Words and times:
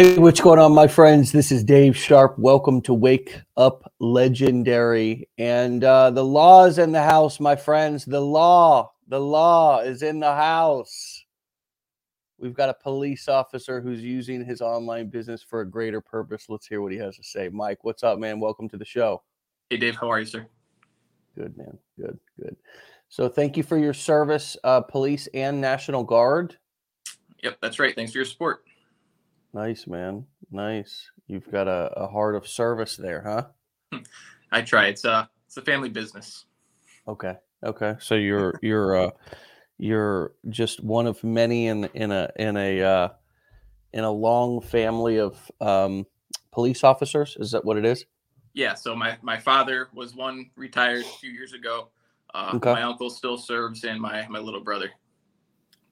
Hey, 0.00 0.16
what's 0.16 0.40
going 0.40 0.58
on, 0.58 0.72
my 0.72 0.88
friends? 0.88 1.30
This 1.30 1.52
is 1.52 1.62
Dave 1.62 1.94
Sharpe. 1.94 2.38
Welcome 2.38 2.80
to 2.84 2.94
Wake 2.94 3.38
Up 3.58 3.92
Legendary. 3.98 5.28
And 5.36 5.84
uh, 5.84 6.10
the 6.10 6.24
law 6.24 6.64
is 6.64 6.78
in 6.78 6.90
the 6.90 7.02
house, 7.02 7.38
my 7.38 7.54
friends. 7.54 8.06
The 8.06 8.18
law, 8.18 8.92
the 9.08 9.20
law 9.20 9.80
is 9.80 10.02
in 10.02 10.18
the 10.18 10.34
house. 10.34 11.22
We've 12.38 12.54
got 12.54 12.70
a 12.70 12.74
police 12.82 13.28
officer 13.28 13.82
who's 13.82 14.02
using 14.02 14.42
his 14.42 14.62
online 14.62 15.10
business 15.10 15.42
for 15.42 15.60
a 15.60 15.68
greater 15.68 16.00
purpose. 16.00 16.46
Let's 16.48 16.66
hear 16.66 16.80
what 16.80 16.92
he 16.92 16.98
has 16.98 17.16
to 17.16 17.22
say. 17.22 17.50
Mike, 17.50 17.84
what's 17.84 18.02
up, 18.02 18.18
man? 18.18 18.40
Welcome 18.40 18.70
to 18.70 18.78
the 18.78 18.86
show. 18.86 19.22
Hey, 19.68 19.76
Dave. 19.76 19.96
How 19.96 20.10
are 20.10 20.20
you, 20.20 20.24
sir? 20.24 20.46
Good, 21.36 21.58
man. 21.58 21.76
Good, 21.98 22.18
good. 22.42 22.56
So, 23.10 23.28
thank 23.28 23.54
you 23.54 23.62
for 23.62 23.76
your 23.76 23.92
service, 23.92 24.56
uh, 24.64 24.80
police 24.80 25.28
and 25.34 25.60
National 25.60 26.04
Guard. 26.04 26.56
Yep, 27.42 27.58
that's 27.60 27.78
right. 27.78 27.94
Thanks 27.94 28.12
for 28.12 28.18
your 28.18 28.24
support. 28.24 28.64
Nice, 29.52 29.86
man. 29.86 30.26
Nice. 30.50 31.10
You've 31.26 31.50
got 31.50 31.68
a, 31.68 31.92
a 31.96 32.06
heart 32.08 32.36
of 32.36 32.46
service 32.46 32.96
there, 32.96 33.22
huh? 33.22 34.00
I 34.52 34.62
try. 34.62 34.86
It's 34.86 35.04
a 35.04 35.28
it's 35.46 35.56
a 35.56 35.62
family 35.62 35.88
business. 35.88 36.44
Okay. 37.06 37.34
Okay. 37.64 37.96
So 38.00 38.14
you're 38.14 38.58
you're 38.62 38.96
uh 38.96 39.10
you're 39.78 40.32
just 40.48 40.82
one 40.82 41.06
of 41.06 41.22
many 41.24 41.66
in 41.66 41.84
in 41.94 42.12
a 42.12 42.30
in 42.36 42.56
a 42.56 42.82
uh 42.82 43.08
in 43.92 44.04
a 44.04 44.10
long 44.10 44.60
family 44.60 45.18
of 45.18 45.36
um 45.60 46.06
police 46.52 46.84
officers. 46.84 47.36
Is 47.40 47.52
that 47.52 47.64
what 47.64 47.76
it 47.76 47.84
is? 47.84 48.06
Yeah. 48.54 48.74
So 48.74 48.94
my 48.94 49.18
my 49.22 49.38
father 49.38 49.88
was 49.92 50.14
one 50.14 50.50
retired 50.56 51.04
a 51.04 51.18
few 51.18 51.30
years 51.30 51.52
ago. 51.52 51.88
Uh, 52.32 52.52
okay. 52.54 52.72
My 52.72 52.82
uncle 52.82 53.10
still 53.10 53.36
serves, 53.36 53.82
and 53.82 54.00
my 54.00 54.26
my 54.28 54.38
little 54.38 54.62
brother. 54.62 54.90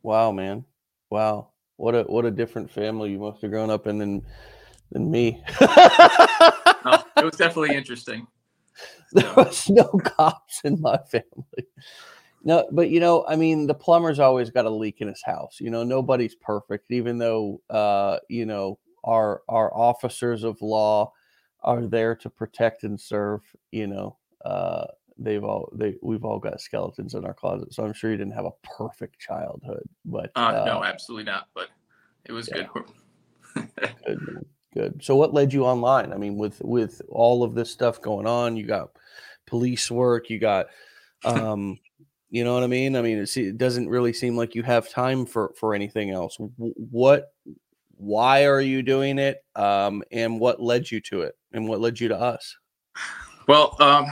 Wow, 0.02 0.30
man! 0.30 0.64
Wow. 1.10 1.48
What 1.78 1.94
a 1.94 2.02
what 2.02 2.24
a 2.24 2.30
different 2.30 2.70
family 2.70 3.12
you 3.12 3.20
must 3.20 3.40
have 3.40 3.52
grown 3.52 3.70
up 3.70 3.86
in 3.86 3.98
than 3.98 4.22
than 4.90 5.10
me. 5.10 5.42
oh, 5.60 7.04
it 7.16 7.24
was 7.24 7.36
definitely 7.36 7.74
interesting. 7.74 8.26
There 9.12 9.32
was 9.36 9.70
no 9.70 9.84
cops 9.84 10.60
in 10.64 10.82
my 10.82 10.98
family. 10.98 11.66
No, 12.44 12.68
but 12.70 12.90
you 12.90 13.00
know, 13.00 13.24
I 13.26 13.36
mean, 13.36 13.66
the 13.66 13.74
plumber's 13.74 14.18
always 14.18 14.50
got 14.50 14.66
a 14.66 14.70
leak 14.70 15.00
in 15.00 15.08
his 15.08 15.22
house. 15.24 15.56
You 15.60 15.70
know, 15.70 15.82
nobody's 15.82 16.34
perfect, 16.34 16.90
even 16.90 17.16
though 17.16 17.62
uh, 17.70 18.18
you 18.28 18.44
know, 18.44 18.78
our 19.04 19.42
our 19.48 19.74
officers 19.74 20.44
of 20.44 20.60
law 20.60 21.12
are 21.62 21.86
there 21.86 22.14
to 22.16 22.28
protect 22.28 22.84
and 22.84 23.00
serve, 23.00 23.40
you 23.72 23.86
know, 23.86 24.18
uh, 24.44 24.84
they've 25.18 25.44
all 25.44 25.70
they 25.74 25.96
we've 26.02 26.24
all 26.24 26.38
got 26.38 26.60
skeletons 26.60 27.14
in 27.14 27.24
our 27.24 27.34
closet. 27.34 27.72
So 27.74 27.84
I'm 27.84 27.92
sure 27.92 28.10
you 28.10 28.16
didn't 28.16 28.34
have 28.34 28.46
a 28.46 28.68
perfect 28.76 29.18
childhood, 29.18 29.82
but 30.04 30.30
uh, 30.36 30.40
uh, 30.40 30.64
no, 30.66 30.84
absolutely 30.84 31.24
not. 31.24 31.48
But 31.54 31.68
it 32.24 32.32
was 32.32 32.48
yeah. 32.54 32.66
good. 33.54 33.68
good, 34.06 34.46
good. 34.74 35.00
So 35.02 35.16
what 35.16 35.34
led 35.34 35.52
you 35.52 35.64
online? 35.64 36.12
I 36.12 36.16
mean, 36.16 36.36
with 36.36 36.60
with 36.62 37.02
all 37.08 37.42
of 37.42 37.54
this 37.54 37.70
stuff 37.70 38.00
going 38.00 38.26
on, 38.26 38.56
you 38.56 38.66
got 38.66 38.90
police 39.46 39.90
work, 39.90 40.30
you 40.30 40.38
got 40.38 40.66
um 41.24 41.78
you 42.30 42.44
know 42.44 42.52
what 42.52 42.62
I 42.62 42.66
mean? 42.66 42.94
I 42.94 43.00
mean, 43.00 43.18
it 43.18 43.56
doesn't 43.56 43.88
really 43.88 44.12
seem 44.12 44.36
like 44.36 44.54
you 44.54 44.62
have 44.62 44.90
time 44.90 45.24
for 45.24 45.54
for 45.58 45.74
anything 45.74 46.10
else. 46.10 46.36
What 46.38 47.32
why 47.98 48.46
are 48.46 48.60
you 48.60 48.80
doing 48.80 49.18
it 49.18 49.44
um 49.56 50.02
and 50.12 50.38
what 50.38 50.62
led 50.62 50.90
you 50.90 51.00
to 51.00 51.22
it 51.22 51.36
and 51.52 51.68
what 51.68 51.80
led 51.80 51.98
you 51.98 52.08
to 52.08 52.16
us 52.16 52.56
well 53.48 53.76
um 53.80 54.06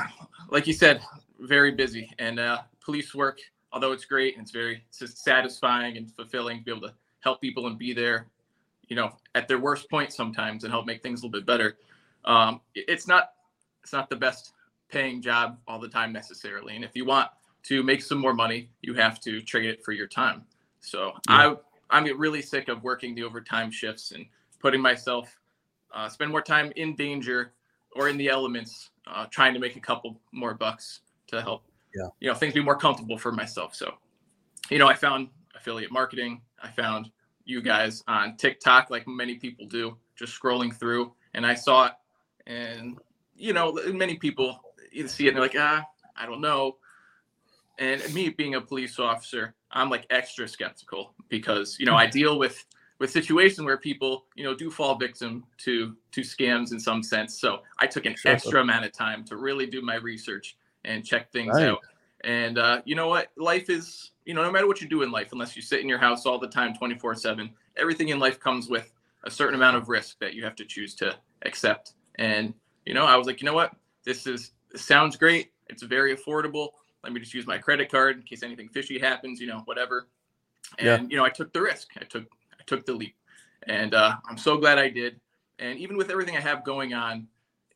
like 0.56 0.66
you 0.66 0.72
said, 0.72 1.02
very 1.38 1.70
busy. 1.70 2.10
And 2.18 2.40
uh, 2.40 2.62
police 2.82 3.14
work, 3.14 3.40
although 3.74 3.92
it's 3.92 4.06
great 4.06 4.36
and 4.36 4.42
it's 4.42 4.52
very 4.52 4.82
satisfying 4.90 5.98
and 5.98 6.10
fulfilling 6.10 6.60
to 6.60 6.64
be 6.64 6.70
able 6.70 6.88
to 6.88 6.94
help 7.20 7.42
people 7.42 7.66
and 7.66 7.78
be 7.78 7.92
there, 7.92 8.28
you 8.88 8.96
know, 8.96 9.10
at 9.34 9.48
their 9.48 9.58
worst 9.58 9.90
point 9.90 10.14
sometimes 10.14 10.64
and 10.64 10.72
help 10.72 10.86
make 10.86 11.02
things 11.02 11.20
a 11.20 11.26
little 11.26 11.38
bit 11.38 11.44
better. 11.44 11.76
Um, 12.24 12.62
it's 12.74 13.06
not 13.06 13.32
it's 13.82 13.92
not 13.92 14.08
the 14.08 14.16
best 14.16 14.54
paying 14.88 15.20
job 15.20 15.58
all 15.68 15.78
the 15.78 15.90
time 15.90 16.10
necessarily. 16.10 16.74
And 16.74 16.86
if 16.86 16.92
you 16.94 17.04
want 17.04 17.28
to 17.64 17.82
make 17.82 18.00
some 18.00 18.16
more 18.16 18.32
money, 18.32 18.70
you 18.80 18.94
have 18.94 19.20
to 19.20 19.42
trade 19.42 19.68
it 19.68 19.84
for 19.84 19.92
your 19.92 20.06
time. 20.06 20.42
So 20.80 21.12
yeah. 21.28 21.52
I 21.90 21.98
I'm 21.98 22.18
really 22.18 22.40
sick 22.40 22.68
of 22.68 22.82
working 22.82 23.14
the 23.14 23.24
overtime 23.24 23.70
shifts 23.70 24.12
and 24.12 24.24
putting 24.58 24.80
myself 24.80 25.38
uh, 25.94 26.08
spend 26.08 26.30
more 26.30 26.40
time 26.40 26.72
in 26.76 26.96
danger 26.96 27.52
or 27.94 28.08
in 28.08 28.16
the 28.16 28.28
elements 28.28 28.88
uh, 29.06 29.26
trying 29.30 29.54
to 29.54 29.60
make 29.60 29.76
a 29.76 29.80
couple 29.80 30.20
more 30.32 30.54
bucks 30.54 31.00
to 31.28 31.40
help 31.40 31.64
yeah. 31.94 32.08
you 32.20 32.28
know 32.28 32.34
things 32.34 32.54
be 32.54 32.62
more 32.62 32.76
comfortable 32.76 33.18
for 33.18 33.32
myself. 33.32 33.74
So 33.74 33.94
you 34.70 34.78
know 34.78 34.88
i 34.88 34.94
found 34.94 35.28
affiliate 35.54 35.92
marketing. 35.92 36.42
I 36.62 36.68
found 36.70 37.10
you 37.44 37.62
guys 37.62 38.02
on 38.08 38.36
tiktok 38.36 38.90
like 38.90 39.06
many 39.06 39.36
people 39.36 39.66
do 39.66 39.96
just 40.16 40.38
scrolling 40.38 40.74
through. 40.74 41.12
And 41.34 41.46
i 41.46 41.54
saw 41.54 41.86
it 41.86 41.92
and 42.46 42.98
you 43.36 43.52
know 43.52 43.72
many 43.92 44.16
people 44.16 44.60
see 45.06 45.26
it 45.26 45.28
and 45.28 45.36
they're 45.36 45.42
like 45.42 45.56
ah 45.58 45.84
i 46.16 46.26
don't 46.26 46.40
know. 46.40 46.76
And 47.78 48.02
me 48.14 48.30
being 48.30 48.54
a 48.54 48.60
police 48.60 48.98
officer 48.98 49.54
i'm 49.70 49.90
like 49.90 50.06
extra 50.10 50.48
skeptical 50.48 51.14
because 51.28 51.78
you 51.78 51.86
know 51.86 51.94
i 51.94 52.06
deal 52.20 52.38
with 52.38 52.64
with 52.98 53.10
situations 53.10 53.64
where 53.64 53.76
people 53.76 54.24
you 54.34 54.44
know 54.44 54.54
do 54.54 54.70
fall 54.70 54.94
victim 54.96 55.44
to 55.58 55.96
to 56.12 56.22
scams 56.22 56.72
in 56.72 56.80
some 56.80 57.02
sense. 57.02 57.38
So 57.38 57.60
i 57.78 57.86
took 57.86 58.06
an 58.06 58.16
sure. 58.16 58.32
extra 58.32 58.60
amount 58.60 58.84
of 58.84 58.92
time 58.92 59.24
to 59.24 59.36
really 59.36 59.66
do 59.66 59.82
my 59.82 59.96
research 59.96 60.56
and 60.84 61.04
check 61.04 61.30
things 61.32 61.54
right. 61.54 61.68
out. 61.68 61.80
And 62.24 62.58
uh, 62.58 62.80
you 62.84 62.94
know 62.94 63.08
what? 63.08 63.28
Life 63.36 63.68
is 63.70 64.12
you 64.24 64.34
know 64.34 64.42
no 64.42 64.50
matter 64.50 64.66
what 64.66 64.80
you 64.80 64.88
do 64.88 65.02
in 65.02 65.10
life 65.10 65.28
unless 65.32 65.54
you 65.56 65.62
sit 65.62 65.80
in 65.80 65.88
your 65.88 65.98
house 65.98 66.26
all 66.26 66.38
the 66.38 66.48
time 66.48 66.74
24 66.74 67.14
7 67.14 67.50
everything 67.76 68.08
in 68.08 68.18
life 68.18 68.40
comes 68.40 68.68
with 68.68 68.92
a 69.24 69.30
certain 69.30 69.54
amount 69.54 69.76
of 69.76 69.88
risk 69.88 70.18
that 70.20 70.34
you 70.34 70.42
have 70.44 70.56
to 70.56 70.64
choose 70.64 70.94
to 70.94 71.14
accept. 71.44 71.92
And 72.16 72.54
you 72.84 72.94
know 72.94 73.04
i 73.04 73.16
was 73.16 73.26
like 73.26 73.40
you 73.40 73.46
know 73.46 73.54
what? 73.54 73.72
This 74.04 74.26
is 74.26 74.52
this 74.70 74.82
sounds 74.82 75.16
great. 75.16 75.52
It's 75.68 75.82
very 75.82 76.16
affordable. 76.16 76.70
Let 77.02 77.12
me 77.12 77.20
just 77.20 77.34
use 77.34 77.46
my 77.46 77.58
credit 77.58 77.90
card 77.90 78.16
in 78.16 78.22
case 78.22 78.42
anything 78.42 78.68
fishy 78.68 78.98
happens 78.98 79.40
you 79.40 79.46
know 79.46 79.62
whatever. 79.66 80.08
And 80.78 80.86
yeah. 80.86 81.06
you 81.08 81.16
know 81.16 81.24
i 81.24 81.30
took 81.30 81.52
the 81.52 81.60
risk. 81.60 81.90
I 82.00 82.04
took 82.04 82.24
took 82.66 82.86
the 82.86 82.92
leap, 82.92 83.16
and 83.66 83.94
uh, 83.94 84.16
I'm 84.28 84.38
so 84.38 84.56
glad 84.56 84.78
I 84.78 84.88
did. 84.88 85.20
And 85.58 85.78
even 85.78 85.96
with 85.96 86.10
everything 86.10 86.36
I 86.36 86.40
have 86.40 86.64
going 86.64 86.92
on, 86.92 87.26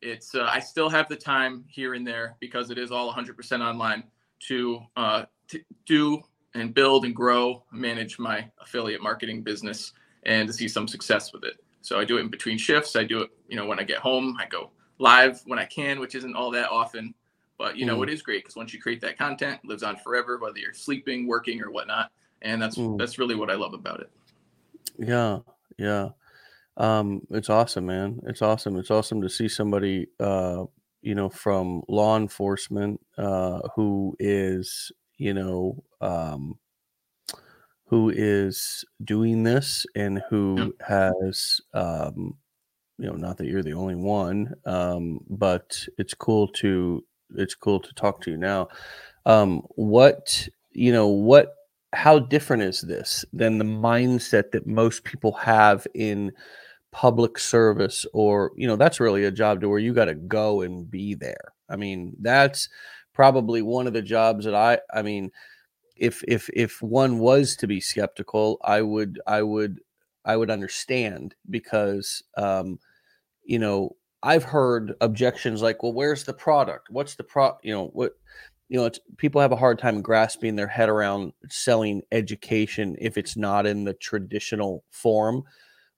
it's 0.01 0.35
uh, 0.35 0.47
I 0.51 0.59
still 0.59 0.89
have 0.89 1.07
the 1.09 1.15
time 1.15 1.63
here 1.67 1.93
and 1.93 2.05
there 2.05 2.35
because 2.39 2.69
it 2.69 2.77
is 2.77 2.91
all 2.91 3.11
100% 3.11 3.61
online 3.61 4.03
to, 4.47 4.81
uh, 4.95 5.23
to 5.49 5.61
do 5.85 6.21
and 6.53 6.73
build 6.73 7.05
and 7.05 7.15
grow, 7.15 7.63
manage 7.71 8.19
my 8.19 8.49
affiliate 8.59 9.01
marketing 9.01 9.41
business, 9.41 9.93
and 10.23 10.47
to 10.47 10.53
see 10.53 10.67
some 10.67 10.87
success 10.87 11.33
with 11.33 11.43
it. 11.43 11.63
So 11.81 11.99
I 11.99 12.05
do 12.05 12.17
it 12.17 12.21
in 12.21 12.29
between 12.29 12.57
shifts. 12.57 12.95
I 12.95 13.03
do 13.03 13.21
it, 13.21 13.29
you 13.47 13.55
know, 13.55 13.65
when 13.65 13.79
I 13.79 13.83
get 13.83 13.97
home. 13.97 14.37
I 14.39 14.45
go 14.45 14.71
live 14.99 15.41
when 15.45 15.59
I 15.59 15.65
can, 15.65 15.99
which 15.99 16.15
isn't 16.15 16.35
all 16.35 16.51
that 16.51 16.69
often. 16.69 17.13
But 17.57 17.77
you 17.77 17.85
know, 17.85 17.99
mm. 17.99 18.03
it 18.03 18.09
is 18.09 18.21
great 18.21 18.43
because 18.43 18.55
once 18.55 18.73
you 18.73 18.81
create 18.81 19.01
that 19.01 19.17
content, 19.17 19.59
it 19.63 19.67
lives 19.67 19.83
on 19.83 19.95
forever, 19.97 20.37
whether 20.39 20.57
you're 20.57 20.73
sleeping, 20.73 21.27
working, 21.27 21.61
or 21.61 21.71
whatnot. 21.71 22.11
And 22.41 22.61
that's 22.61 22.77
mm. 22.77 22.97
that's 22.97 23.19
really 23.19 23.35
what 23.35 23.51
I 23.51 23.55
love 23.55 23.73
about 23.73 23.99
it. 23.99 24.09
Yeah, 24.97 25.39
yeah. 25.77 26.09
Um, 26.77 27.21
it's 27.29 27.49
awesome, 27.49 27.85
man. 27.85 28.19
It's 28.25 28.41
awesome. 28.41 28.77
It's 28.77 28.91
awesome 28.91 29.21
to 29.21 29.29
see 29.29 29.47
somebody, 29.47 30.07
uh, 30.19 30.65
you 31.01 31.15
know, 31.15 31.29
from 31.29 31.83
law 31.87 32.17
enforcement, 32.17 32.99
uh, 33.17 33.61
who 33.75 34.15
is, 34.19 34.91
you 35.17 35.33
know, 35.33 35.83
um, 35.99 36.57
who 37.85 38.09
is 38.09 38.85
doing 39.03 39.43
this 39.43 39.85
and 39.95 40.23
who 40.29 40.73
has, 40.87 41.59
um, 41.73 42.37
you 42.97 43.05
know, 43.07 43.15
not 43.15 43.37
that 43.37 43.47
you're 43.47 43.63
the 43.63 43.73
only 43.73 43.95
one, 43.95 44.53
um, 44.65 45.19
but 45.29 45.85
it's 45.97 46.13
cool 46.13 46.47
to 46.47 47.03
it's 47.35 47.55
cool 47.55 47.79
to 47.79 47.93
talk 47.93 48.21
to 48.21 48.31
you 48.31 48.37
now. 48.37 48.69
Um, 49.25 49.61
what 49.75 50.47
you 50.71 50.91
know, 50.91 51.07
what 51.07 51.53
how 51.93 52.19
different 52.19 52.63
is 52.63 52.81
this 52.81 53.25
than 53.33 53.57
the 53.57 53.65
mindset 53.65 54.51
that 54.51 54.65
most 54.65 55.03
people 55.03 55.33
have 55.33 55.85
in 55.93 56.31
public 56.91 57.37
service 57.39 58.05
or 58.13 58.51
you 58.55 58.67
know 58.67 58.75
that's 58.75 58.99
really 58.99 59.23
a 59.25 59.31
job 59.31 59.61
to 59.61 59.69
where 59.69 59.79
you 59.79 59.93
got 59.93 60.05
to 60.05 60.15
go 60.15 60.61
and 60.61 60.89
be 60.89 61.15
there. 61.15 61.53
I 61.69 61.75
mean 61.75 62.15
that's 62.19 62.69
probably 63.13 63.61
one 63.61 63.87
of 63.87 63.93
the 63.93 64.01
jobs 64.01 64.45
that 64.45 64.55
i 64.55 64.79
i 64.93 65.01
mean 65.01 65.31
if 65.97 66.23
if 66.27 66.49
if 66.53 66.81
one 66.81 67.19
was 67.19 67.55
to 67.55 67.67
be 67.67 67.79
skeptical 67.79 68.57
i 68.63 68.81
would 68.81 69.19
i 69.27 69.41
would 69.41 69.79
i 70.25 70.35
would 70.35 70.49
understand 70.49 71.35
because 71.49 72.23
um 72.37 72.79
you 73.43 73.59
know 73.59 73.95
i've 74.23 74.43
heard 74.43 74.93
objections 75.01 75.61
like 75.61 75.83
well 75.83 75.93
where's 75.93 76.23
the 76.23 76.33
product? 76.33 76.89
What's 76.89 77.15
the 77.15 77.23
pro 77.23 77.57
you 77.63 77.73
know 77.73 77.87
what 77.93 78.13
you 78.71 78.77
know, 78.79 78.85
it's 78.85 79.01
people 79.17 79.41
have 79.41 79.51
a 79.51 79.57
hard 79.57 79.77
time 79.77 80.01
grasping 80.01 80.55
their 80.55 80.65
head 80.65 80.87
around 80.87 81.33
selling 81.49 82.01
education 82.13 82.95
if 83.01 83.17
it's 83.17 83.35
not 83.35 83.67
in 83.67 83.83
the 83.83 83.93
traditional 83.95 84.85
form. 84.91 85.43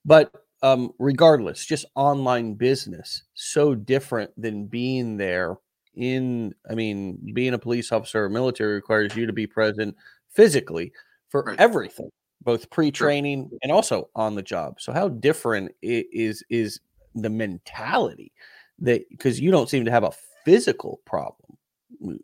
But 0.04 0.34
um, 0.60 0.90
regardless, 0.98 1.64
just 1.64 1.84
online 1.94 2.54
business 2.54 3.22
so 3.34 3.76
different 3.76 4.32
than 4.36 4.66
being 4.66 5.16
there 5.16 5.56
in. 5.94 6.52
I 6.68 6.74
mean, 6.74 7.32
being 7.32 7.54
a 7.54 7.58
police 7.60 7.92
officer 7.92 8.24
or 8.24 8.28
military 8.28 8.74
requires 8.74 9.14
you 9.14 9.24
to 9.26 9.32
be 9.32 9.46
present 9.46 9.94
physically 10.30 10.92
for 11.28 11.44
right. 11.44 11.60
everything. 11.60 12.10
both 12.42 12.70
pre-training 12.70 13.50
and 13.62 13.72
also 13.72 14.08
on 14.14 14.34
the 14.34 14.42
job. 14.42 14.80
So 14.80 14.92
how 14.92 15.08
different 15.08 15.72
is 15.82 16.42
is 16.50 16.80
the 17.14 17.30
mentality 17.30 18.32
that 18.80 19.08
because 19.10 19.40
you 19.40 19.52
don't 19.52 19.70
seem 19.70 19.84
to 19.84 19.90
have 19.92 20.04
a 20.04 20.12
physical 20.44 21.00
problem, 21.04 21.43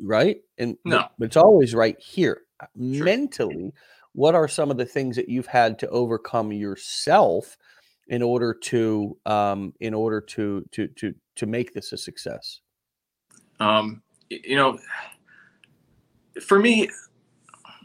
right? 0.00 0.38
And 0.58 0.76
no, 0.84 1.06
but 1.18 1.26
it's 1.26 1.36
always 1.36 1.74
right 1.74 1.98
here. 2.00 2.42
Uh, 2.60 2.66
sure. 2.76 3.04
Mentally, 3.04 3.72
what 4.12 4.34
are 4.34 4.48
some 4.48 4.70
of 4.70 4.76
the 4.76 4.86
things 4.86 5.16
that 5.16 5.28
you've 5.28 5.46
had 5.46 5.78
to 5.80 5.88
overcome 5.88 6.52
yourself 6.52 7.56
in 8.08 8.22
order 8.22 8.52
to 8.52 9.16
um, 9.26 9.72
in 9.80 9.94
order 9.94 10.20
to 10.20 10.64
to 10.72 10.88
to 10.88 11.14
to 11.36 11.46
make 11.46 11.72
this 11.72 11.92
a 11.92 11.96
success? 11.96 12.60
Um, 13.60 14.02
you 14.28 14.56
know, 14.56 14.78
for 16.42 16.58
me, 16.58 16.88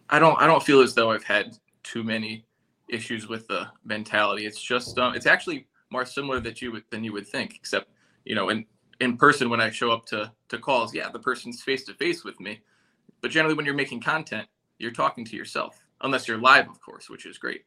I 0.09 0.19
don't 0.19 0.39
I 0.41 0.47
don't 0.47 0.63
feel 0.63 0.81
as 0.81 0.93
though 0.93 1.11
I've 1.11 1.23
had 1.23 1.57
too 1.83 2.03
many 2.03 2.45
issues 2.89 3.27
with 3.27 3.47
the 3.47 3.67
mentality. 3.83 4.45
It's 4.45 4.61
just 4.61 4.97
um, 4.97 5.15
it's 5.15 5.25
actually 5.25 5.67
more 5.91 6.05
similar 6.05 6.39
that 6.39 6.61
you 6.61 6.71
would 6.71 6.83
than 6.89 7.03
you 7.03 7.13
would 7.13 7.27
think. 7.27 7.55
Except 7.55 7.89
you 8.25 8.35
know, 8.35 8.49
in 8.49 8.65
in 8.99 9.17
person 9.17 9.49
when 9.49 9.61
I 9.61 9.69
show 9.69 9.91
up 9.91 10.05
to 10.07 10.31
to 10.49 10.57
calls, 10.57 10.93
yeah, 10.93 11.09
the 11.09 11.19
person's 11.19 11.61
face 11.61 11.83
to 11.85 11.93
face 11.93 12.23
with 12.23 12.39
me. 12.39 12.61
But 13.21 13.31
generally, 13.31 13.55
when 13.55 13.65
you're 13.65 13.75
making 13.75 14.01
content, 14.01 14.47
you're 14.77 14.91
talking 14.91 15.25
to 15.25 15.35
yourself, 15.35 15.85
unless 16.01 16.27
you're 16.27 16.37
live, 16.37 16.69
of 16.69 16.79
course, 16.81 17.09
which 17.09 17.25
is 17.25 17.37
great. 17.37 17.65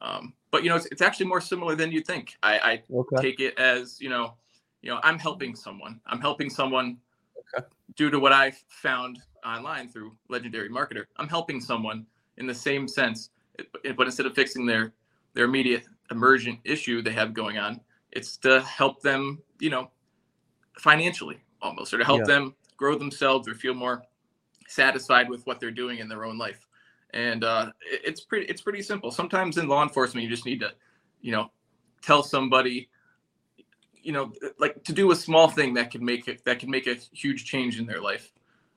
Um, 0.00 0.34
but 0.50 0.62
you 0.62 0.70
know, 0.70 0.76
it's, 0.76 0.86
it's 0.86 1.02
actually 1.02 1.26
more 1.26 1.40
similar 1.40 1.74
than 1.74 1.92
you 1.92 2.00
think. 2.00 2.36
I, 2.42 2.58
I 2.58 2.82
okay. 2.92 3.22
take 3.22 3.40
it 3.40 3.58
as 3.58 4.00
you 4.00 4.08
know, 4.08 4.34
you 4.82 4.90
know, 4.90 5.00
I'm 5.02 5.18
helping 5.18 5.54
someone. 5.54 6.00
I'm 6.06 6.20
helping 6.20 6.50
someone 6.50 6.98
okay. 7.56 7.66
due 7.96 8.10
to 8.10 8.18
what 8.18 8.32
I 8.32 8.52
found 8.68 9.20
online 9.44 9.88
through 9.88 10.16
Legendary 10.28 10.68
Marketer. 10.68 11.04
I'm 11.16 11.28
helping 11.28 11.60
someone 11.60 12.06
in 12.38 12.46
the 12.46 12.54
same 12.54 12.88
sense, 12.88 13.30
but 13.96 14.06
instead 14.06 14.26
of 14.26 14.34
fixing 14.34 14.66
their 14.66 14.92
their 15.34 15.44
immediate 15.44 15.84
emergent 16.10 16.60
issue 16.64 17.02
they 17.02 17.12
have 17.12 17.34
going 17.34 17.58
on, 17.58 17.80
it's 18.12 18.36
to 18.38 18.62
help 18.62 19.02
them, 19.02 19.42
you 19.58 19.70
know, 19.70 19.90
financially 20.78 21.38
almost, 21.62 21.92
or 21.92 21.98
to 21.98 22.04
help 22.04 22.20
yeah. 22.20 22.26
them 22.26 22.54
grow 22.76 22.98
themselves 22.98 23.48
or 23.48 23.54
feel 23.54 23.74
more 23.74 24.02
satisfied 24.66 25.28
with 25.28 25.46
what 25.46 25.60
they're 25.60 25.70
doing 25.70 25.98
in 25.98 26.08
their 26.08 26.24
own 26.24 26.38
life. 26.38 26.66
And 27.12 27.44
uh, 27.44 27.72
it's 27.82 28.20
pretty 28.22 28.46
it's 28.46 28.62
pretty 28.62 28.82
simple. 28.82 29.10
Sometimes 29.10 29.58
in 29.58 29.68
law 29.68 29.82
enforcement, 29.82 30.24
you 30.24 30.30
just 30.30 30.46
need 30.46 30.60
to, 30.60 30.72
you 31.20 31.32
know, 31.32 31.50
tell 32.02 32.22
somebody 32.22 32.88
you 34.02 34.12
know 34.12 34.30
like 34.58 34.84
to 34.84 34.92
do 34.92 35.12
a 35.12 35.16
small 35.16 35.48
thing 35.48 35.72
that 35.72 35.90
could 35.90 36.02
make 36.02 36.28
it 36.28 36.44
that 36.44 36.58
can 36.58 36.70
make 36.70 36.86
a 36.86 36.94
huge 37.12 37.46
change 37.46 37.80
in 37.80 37.86
their 37.86 38.02
life 38.02 38.34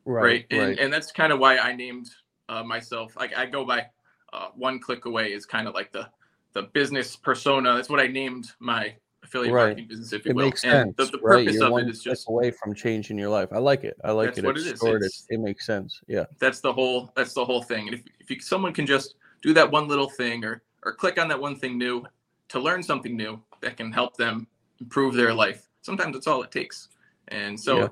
right, 0.08 0.24
right? 0.24 0.46
And, 0.50 0.62
right. 0.62 0.80
and 0.80 0.92
that's 0.92 1.12
kind 1.12 1.32
of 1.32 1.40
why 1.40 1.58
I 1.58 1.76
named 1.76 2.10
uh, 2.50 2.64
myself. 2.64 3.16
Like 3.16 3.38
I 3.38 3.46
go 3.46 3.66
by 3.66 3.88
uh, 4.34 4.48
one 4.56 4.80
click 4.80 5.06
away 5.06 5.34
is 5.34 5.46
kind 5.46 5.68
of 5.68 5.74
like 5.74 5.92
the 5.92 6.10
the 6.54 6.64
business 6.64 7.16
persona. 7.16 7.76
That's 7.76 7.90
what 7.90 8.00
I 8.00 8.08
named 8.08 8.52
my 8.60 8.96
affiliate 9.24 9.54
right. 9.54 9.66
marketing 9.66 9.88
business, 9.88 10.14
if 10.14 10.26
you 10.26 10.32
it 10.32 10.36
will. 10.36 10.46
Makes 10.46 10.64
and 10.64 10.96
sense, 10.96 11.12
the, 11.12 11.18
the 11.18 11.24
purpose 11.24 11.56
You're 11.56 11.66
of 11.66 11.78
it 11.80 11.90
is 11.90 12.04
just 12.04 12.28
away 12.30 12.52
from 12.52 12.74
changing 12.74 13.18
your 13.18 13.30
life. 13.30 13.50
I 13.52 13.60
like 13.60 13.84
it. 13.84 13.98
I 14.04 14.12
like 14.12 14.38
it. 14.38 14.44
What 14.44 14.58
it's 14.58 14.68
it 14.68 14.76
is. 14.76 15.04
It's, 15.04 15.26
it 15.30 15.40
makes 15.40 15.66
sense. 15.66 16.00
Yeah. 16.08 16.26
That's 16.40 16.60
the 16.60 16.72
whole. 16.72 17.12
That's 17.16 17.34
the 17.34 17.46
whole 17.46 17.64
thing. 17.64 17.88
And 17.88 17.96
if 17.96 18.04
if 18.20 18.30
you, 18.30 18.40
someone 18.40 18.74
can 18.74 18.86
just 18.86 19.16
do 19.42 19.54
that 19.54 19.70
one 19.70 19.88
little 19.88 20.10
thing 20.10 20.44
or 20.44 20.62
or 20.84 20.94
click 20.94 21.20
on 21.20 21.28
that 21.28 21.40
one 21.40 21.56
thing 21.56 21.78
new 21.78 22.04
to 22.50 22.60
learn 22.60 22.82
something 22.82 23.16
new 23.16 23.42
that 23.62 23.78
can 23.78 23.92
help 23.92 24.16
them 24.16 24.48
improve 24.80 25.16
their 25.16 25.34
life. 25.34 25.68
Sometimes 25.82 26.14
that's 26.14 26.28
all 26.28 26.44
it 26.44 26.52
takes. 26.52 26.90
And 27.30 27.60
so 27.60 27.82
yeah 27.82 27.88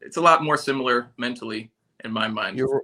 it's 0.00 0.16
a 0.16 0.20
lot 0.20 0.42
more 0.42 0.56
similar 0.56 1.10
mentally 1.16 1.70
in 2.04 2.12
my 2.12 2.28
mind. 2.28 2.58
You're 2.58 2.82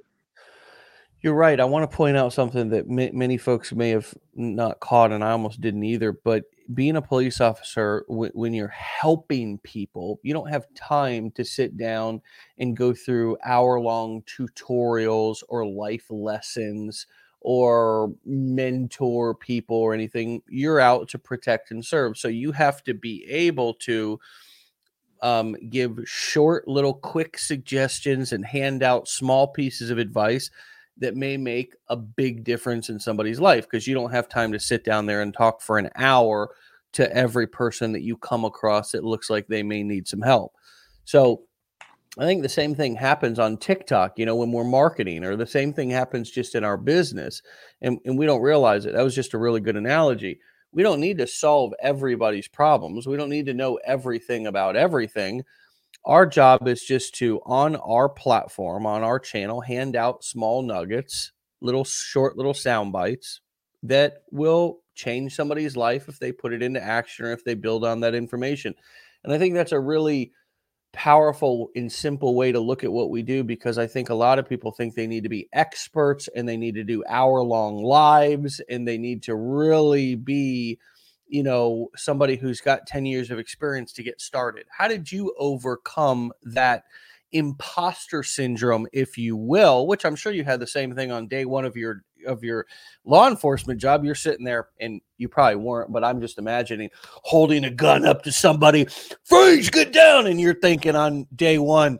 you're 1.20 1.34
right. 1.34 1.58
I 1.58 1.64
want 1.64 1.90
to 1.90 1.96
point 1.96 2.16
out 2.16 2.32
something 2.32 2.68
that 2.70 2.84
m- 2.88 3.16
many 3.16 3.36
folks 3.36 3.72
may 3.72 3.90
have 3.90 4.12
not 4.34 4.80
caught, 4.80 5.12
and 5.12 5.24
I 5.24 5.30
almost 5.30 5.60
didn't 5.60 5.82
either. 5.82 6.12
But 6.12 6.44
being 6.74 6.96
a 6.96 7.02
police 7.02 7.40
officer, 7.40 8.04
w- 8.08 8.32
when 8.34 8.54
you're 8.54 8.68
helping 8.68 9.58
people, 9.58 10.20
you 10.22 10.32
don't 10.32 10.50
have 10.50 10.66
time 10.74 11.30
to 11.32 11.44
sit 11.44 11.76
down 11.76 12.20
and 12.58 12.76
go 12.76 12.92
through 12.92 13.38
hour 13.44 13.80
long 13.80 14.22
tutorials 14.22 15.42
or 15.48 15.66
life 15.66 16.06
lessons 16.10 17.06
or 17.40 18.12
mentor 18.24 19.34
people 19.34 19.76
or 19.76 19.94
anything. 19.94 20.42
You're 20.48 20.80
out 20.80 21.08
to 21.10 21.18
protect 21.18 21.70
and 21.70 21.84
serve. 21.84 22.16
So 22.18 22.28
you 22.28 22.52
have 22.52 22.82
to 22.84 22.94
be 22.94 23.24
able 23.28 23.74
to 23.74 24.18
um, 25.22 25.56
give 25.70 25.98
short, 26.04 26.68
little, 26.68 26.94
quick 26.94 27.38
suggestions 27.38 28.32
and 28.32 28.44
hand 28.44 28.82
out 28.82 29.08
small 29.08 29.48
pieces 29.48 29.90
of 29.90 29.98
advice 29.98 30.50
that 30.98 31.14
may 31.14 31.36
make 31.36 31.74
a 31.88 31.96
big 31.96 32.44
difference 32.44 32.88
in 32.88 32.98
somebody's 32.98 33.40
life 33.40 33.64
because 33.64 33.86
you 33.86 33.94
don't 33.94 34.12
have 34.12 34.28
time 34.28 34.52
to 34.52 34.60
sit 34.60 34.84
down 34.84 35.06
there 35.06 35.22
and 35.22 35.34
talk 35.34 35.60
for 35.60 35.78
an 35.78 35.90
hour 35.96 36.50
to 36.92 37.14
every 37.14 37.46
person 37.46 37.92
that 37.92 38.02
you 38.02 38.16
come 38.16 38.44
across 38.44 38.92
that 38.92 39.04
looks 39.04 39.28
like 39.28 39.46
they 39.46 39.62
may 39.62 39.82
need 39.82 40.08
some 40.08 40.22
help. 40.22 40.52
So, 41.04 41.42
I 42.18 42.24
think 42.24 42.40
the 42.40 42.48
same 42.48 42.74
thing 42.74 42.96
happens 42.96 43.38
on 43.38 43.58
TikTok, 43.58 44.18
you 44.18 44.24
know, 44.24 44.36
when 44.36 44.50
we're 44.50 44.64
marketing, 44.64 45.22
or 45.22 45.36
the 45.36 45.46
same 45.46 45.74
thing 45.74 45.90
happens 45.90 46.30
just 46.30 46.54
in 46.54 46.64
our 46.64 46.78
business. 46.78 47.42
And, 47.82 47.98
and 48.06 48.16
we 48.16 48.24
don't 48.24 48.40
realize 48.40 48.86
it. 48.86 48.94
That 48.94 49.04
was 49.04 49.14
just 49.14 49.34
a 49.34 49.38
really 49.38 49.60
good 49.60 49.76
analogy 49.76 50.40
we 50.76 50.82
don't 50.82 51.00
need 51.00 51.16
to 51.18 51.26
solve 51.26 51.72
everybody's 51.80 52.48
problems. 52.48 53.06
We 53.06 53.16
don't 53.16 53.30
need 53.30 53.46
to 53.46 53.54
know 53.54 53.80
everything 53.86 54.46
about 54.46 54.76
everything. 54.76 55.42
Our 56.06 56.24
job 56.24 56.68
is 56.68 56.82
just 56.82 57.16
to, 57.16 57.40
on 57.44 57.74
our 57.76 58.08
platform, 58.08 58.86
on 58.86 59.02
our 59.02 59.18
channel, 59.18 59.60
hand 59.60 59.96
out 59.96 60.22
small 60.22 60.62
nuggets, 60.62 61.32
little 61.60 61.84
short, 61.84 62.36
little 62.36 62.54
sound 62.54 62.92
bites 62.92 63.40
that 63.82 64.22
will 64.30 64.80
change 64.94 65.34
somebody's 65.34 65.76
life 65.76 66.08
if 66.08 66.20
they 66.20 66.30
put 66.30 66.52
it 66.52 66.62
into 66.62 66.82
action 66.82 67.26
or 67.26 67.32
if 67.32 67.44
they 67.44 67.54
build 67.54 67.84
on 67.84 68.00
that 68.00 68.14
information. 68.14 68.72
And 69.24 69.32
I 69.32 69.38
think 69.38 69.54
that's 69.54 69.72
a 69.72 69.80
really 69.80 70.32
powerful 70.92 71.70
and 71.74 71.90
simple 71.90 72.34
way 72.36 72.52
to 72.52 72.60
look 72.60 72.84
at 72.84 72.92
what 72.92 73.10
we 73.10 73.22
do 73.22 73.44
because 73.44 73.76
I 73.76 73.86
think 73.88 74.08
a 74.08 74.14
lot 74.14 74.38
of 74.38 74.48
people 74.48 74.70
think 74.70 74.94
they 74.94 75.08
need 75.08 75.24
to 75.24 75.28
be 75.28 75.48
experts 75.52 76.28
and 76.34 76.48
they 76.48 76.56
need 76.56 76.76
to 76.76 76.84
do 76.84 77.04
hour 77.08 77.42
long 77.42 77.82
lives 77.82 78.60
and 78.70 78.86
they 78.86 78.96
need 78.96 79.24
to 79.24 79.34
really 79.34 80.14
be, 80.14 80.78
you 81.28 81.42
know, 81.42 81.88
somebody 81.96 82.36
who's 82.36 82.60
got 82.60 82.86
10 82.86 83.06
years 83.06 83.30
of 83.30 83.38
experience 83.38 83.92
to 83.94 84.02
get 84.02 84.20
started. 84.20 84.66
How 84.70 84.88
did 84.88 85.10
you 85.10 85.34
overcome 85.38 86.32
that? 86.42 86.84
imposter 87.32 88.22
syndrome 88.22 88.86
if 88.92 89.18
you 89.18 89.36
will 89.36 89.88
which 89.88 90.04
i'm 90.04 90.14
sure 90.14 90.30
you 90.30 90.44
had 90.44 90.60
the 90.60 90.66
same 90.66 90.94
thing 90.94 91.10
on 91.10 91.26
day 91.26 91.44
one 91.44 91.64
of 91.64 91.76
your 91.76 92.04
of 92.26 92.44
your 92.44 92.66
law 93.04 93.28
enforcement 93.28 93.80
job, 93.80 94.04
you're 94.04 94.14
sitting 94.14 94.44
there 94.44 94.68
and 94.80 95.00
you 95.18 95.28
probably 95.28 95.56
weren't, 95.56 95.92
but 95.92 96.04
I'm 96.04 96.20
just 96.20 96.38
imagining 96.38 96.90
holding 97.02 97.64
a 97.64 97.70
gun 97.70 98.04
up 98.04 98.22
to 98.22 98.32
somebody, 98.32 98.86
freeze, 99.24 99.70
get 99.70 99.92
down, 99.92 100.26
and 100.26 100.40
you're 100.40 100.54
thinking 100.54 100.96
on 100.96 101.26
day 101.34 101.58
one, 101.58 101.98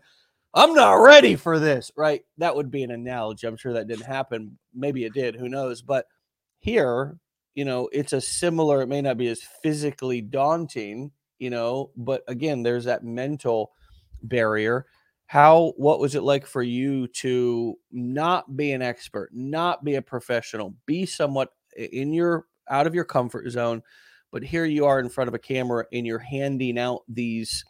I'm 0.55 0.75
not 0.75 0.95
ready 0.95 1.37
for 1.37 1.59
this, 1.59 1.91
right? 1.97 2.23
That 2.39 2.57
would 2.57 2.71
be 2.71 2.83
an 2.83 2.91
analogy. 2.91 3.47
I'm 3.47 3.57
sure 3.57 3.75
that 3.75 3.89
didn't 3.89 4.07
happen. 4.07 4.59
Maybe 4.75 5.05
it 5.05 5.13
did, 5.13 5.37
who 5.37 5.49
knows? 5.49 5.83
But 5.83 6.07
here, 6.59 7.19
you 7.57 7.65
know, 7.65 7.89
it's 7.91 8.13
a 8.13 8.21
similar, 8.21 8.83
it 8.83 8.87
may 8.87 9.03
not 9.03 9.17
be 9.17 9.27
as 9.27 9.43
physically 9.43 10.21
daunting, 10.21 11.11
you 11.41 11.51
know, 11.51 11.91
but 11.97 12.23
again, 12.29 12.63
there's 12.63 12.85
that 12.85 13.03
mental 13.03 13.73
barrier. 14.23 14.87
How 15.27 15.73
what 15.77 15.99
was 15.99 16.15
it 16.15 16.23
like 16.23 16.47
for 16.47 16.63
you 16.63 17.09
to 17.09 17.77
not 17.91 18.57
be 18.57 18.71
an 18.71 18.81
expert 18.83 19.31
not 19.33 19.83
be 19.83 19.97
a 19.97 20.03
professional 20.03 20.73
be 20.87 21.05
somewhat 21.05 21.49
in 21.77 22.13
your 22.13 22.47
out 22.71 22.87
of 22.87 22.95
your 22.95 23.05
comfort 23.05 23.51
zone 23.51 23.83
but 24.31 24.45
here 24.45 24.65
you 24.65 24.87
are 24.87 25.01
in 25.01 25.09
front 25.09 25.27
of 25.27 25.35
a 25.35 25.39
camera 25.39 25.85
and 25.93 26.07
you're 26.07 26.21
handing 26.21 26.79
out 26.79 27.03
these 27.09 27.65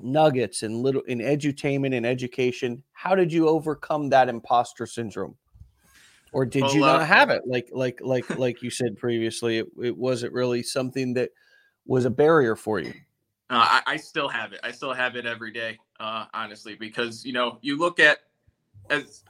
nuggets 0.00 0.62
and 0.62 0.82
little 0.82 1.02
in 1.02 1.18
edutainment 1.18 1.96
and 1.96 2.06
education? 2.06 2.82
How 2.92 3.14
did 3.14 3.32
you 3.32 3.48
overcome 3.48 4.08
that 4.10 4.28
imposter 4.28 4.86
syndrome 4.86 5.36
or 6.34 6.44
did 6.44 6.62
well, 6.62 6.74
you 6.74 6.80
not 6.80 7.00
uh, 7.00 7.04
have 7.04 7.30
it 7.30 7.42
like 7.46 7.68
like 7.72 8.00
like 8.02 8.38
like 8.38 8.62
you 8.62 8.70
said 8.70 8.96
previously 8.98 9.58
it, 9.58 9.66
it 9.82 9.96
wasn't 9.96 10.32
really 10.32 10.62
something 10.62 11.14
that 11.14 11.30
was 11.86 12.04
a 12.04 12.10
barrier 12.10 12.56
for 12.56 12.80
you 12.80 12.92
uh, 13.50 13.80
I, 13.86 13.92
I, 13.92 13.96
still 13.98 14.28
have 14.28 14.54
it. 14.54 14.60
I 14.64 14.70
still 14.70 14.94
have 14.94 15.16
it 15.16 15.26
every 15.26 15.52
day, 15.52 15.78
uh, 16.00 16.24
honestly, 16.32 16.74
because 16.74 17.26
you 17.26 17.34
know 17.34 17.58
you 17.60 17.78
look 17.78 18.00
at 18.00 18.20
as 18.88 19.22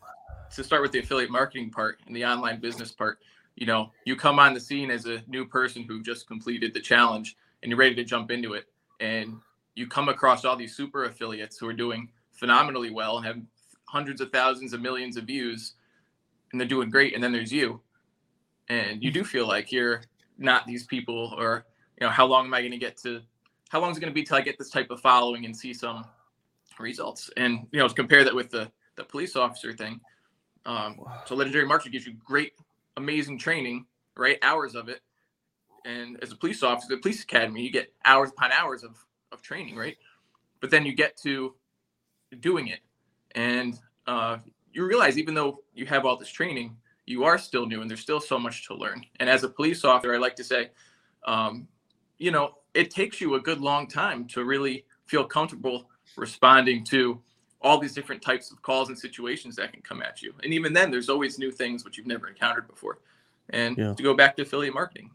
to 0.54 0.62
start 0.62 0.82
with 0.82 0.92
the 0.92 1.00
affiliate 1.00 1.30
marketing 1.30 1.70
part 1.70 1.98
and 2.06 2.14
the 2.14 2.24
online 2.24 2.60
business 2.60 2.92
part. 2.92 3.18
You 3.56 3.66
know, 3.66 3.90
you 4.04 4.16
come 4.16 4.38
on 4.38 4.54
the 4.54 4.60
scene 4.60 4.90
as 4.90 5.06
a 5.06 5.22
new 5.26 5.46
person 5.46 5.82
who 5.82 6.00
just 6.02 6.26
completed 6.26 6.74
the 6.74 6.80
challenge 6.80 7.36
and 7.62 7.70
you're 7.70 7.78
ready 7.78 7.94
to 7.96 8.04
jump 8.04 8.30
into 8.30 8.54
it, 8.54 8.66
and 9.00 9.36
you 9.74 9.88
come 9.88 10.08
across 10.08 10.44
all 10.44 10.56
these 10.56 10.76
super 10.76 11.04
affiliates 11.04 11.58
who 11.58 11.68
are 11.68 11.74
doing 11.74 12.08
phenomenally 12.32 12.90
well 12.90 13.16
and 13.16 13.26
have 13.26 13.40
hundreds 13.86 14.20
of 14.20 14.30
thousands 14.30 14.72
of 14.72 14.80
millions 14.80 15.16
of 15.16 15.24
views, 15.24 15.74
and 16.54 16.60
they're 16.60 16.68
doing 16.68 16.88
great. 16.88 17.14
And 17.14 17.22
then 17.22 17.32
there's 17.32 17.52
you, 17.52 17.80
and 18.68 19.02
you 19.02 19.10
do 19.10 19.24
feel 19.24 19.48
like 19.48 19.72
you're 19.72 20.02
not 20.38 20.66
these 20.66 20.86
people, 20.86 21.34
or 21.36 21.66
you 22.00 22.06
know, 22.06 22.12
how 22.12 22.26
long 22.26 22.46
am 22.46 22.54
I 22.54 22.60
going 22.60 22.70
to 22.70 22.78
get 22.78 22.96
to 22.98 23.20
how 23.70 23.80
long 23.80 23.90
is 23.90 23.96
it 23.96 24.00
going 24.00 24.12
to 24.12 24.14
be 24.14 24.22
till 24.22 24.36
I 24.36 24.40
get 24.40 24.56
this 24.56 24.70
type 24.70 24.92
of 24.92 25.00
following 25.00 25.46
and 25.46 25.56
see 25.56 25.74
some 25.74 26.04
results? 26.78 27.28
And 27.36 27.66
you 27.72 27.80
know, 27.80 27.88
compare 27.88 28.22
that 28.22 28.32
with 28.32 28.50
the 28.50 28.70
the 28.94 29.02
police 29.02 29.34
officer 29.34 29.72
thing. 29.72 30.00
Um, 30.64 31.00
so 31.26 31.34
legendary 31.34 31.66
marketer 31.66 31.90
gives 31.90 32.06
you 32.06 32.14
great, 32.24 32.52
amazing 32.96 33.36
training, 33.36 33.86
right? 34.16 34.38
Hours 34.42 34.76
of 34.76 34.88
it. 34.88 35.00
And 35.84 36.22
as 36.22 36.30
a 36.30 36.36
police 36.36 36.62
officer, 36.62 36.94
the 36.94 37.02
police 37.02 37.24
academy, 37.24 37.62
you 37.62 37.70
get 37.72 37.92
hours 38.04 38.30
upon 38.30 38.52
hours 38.52 38.84
of, 38.84 38.96
of 39.32 39.42
training, 39.42 39.74
right? 39.74 39.96
But 40.60 40.70
then 40.70 40.86
you 40.86 40.94
get 40.94 41.16
to 41.24 41.56
doing 42.38 42.68
it. 42.68 42.78
And 43.32 43.76
uh, 44.06 44.38
you 44.74 44.84
realize 44.84 45.16
even 45.16 45.34
though 45.34 45.62
you 45.74 45.86
have 45.86 46.04
all 46.04 46.16
this 46.16 46.28
training, 46.28 46.76
you 47.06 47.24
are 47.24 47.38
still 47.38 47.66
new 47.66 47.80
and 47.80 47.88
there's 47.88 48.00
still 48.00 48.20
so 48.20 48.38
much 48.38 48.66
to 48.66 48.74
learn. 48.74 49.04
And 49.20 49.28
as 49.28 49.44
a 49.44 49.48
police 49.48 49.84
officer, 49.84 50.14
I 50.14 50.18
like 50.18 50.36
to 50.36 50.44
say, 50.44 50.70
um, 51.26 51.68
you 52.18 52.30
know, 52.30 52.56
it 52.74 52.90
takes 52.90 53.20
you 53.20 53.34
a 53.34 53.40
good 53.40 53.60
long 53.60 53.86
time 53.86 54.26
to 54.28 54.44
really 54.44 54.84
feel 55.06 55.24
comfortable 55.24 55.88
responding 56.16 56.84
to 56.84 57.20
all 57.60 57.78
these 57.78 57.94
different 57.94 58.20
types 58.20 58.50
of 58.50 58.60
calls 58.62 58.88
and 58.88 58.98
situations 58.98 59.56
that 59.56 59.72
can 59.72 59.80
come 59.82 60.02
at 60.02 60.22
you. 60.22 60.34
And 60.42 60.52
even 60.52 60.72
then, 60.72 60.90
there's 60.90 61.08
always 61.08 61.38
new 61.38 61.50
things 61.50 61.84
which 61.84 61.96
you've 61.96 62.06
never 62.06 62.28
encountered 62.28 62.68
before. 62.68 62.98
And 63.50 63.76
yeah. 63.78 63.94
to 63.94 64.02
go 64.02 64.14
back 64.14 64.36
to 64.36 64.42
affiliate 64.42 64.74
marketing, 64.74 65.10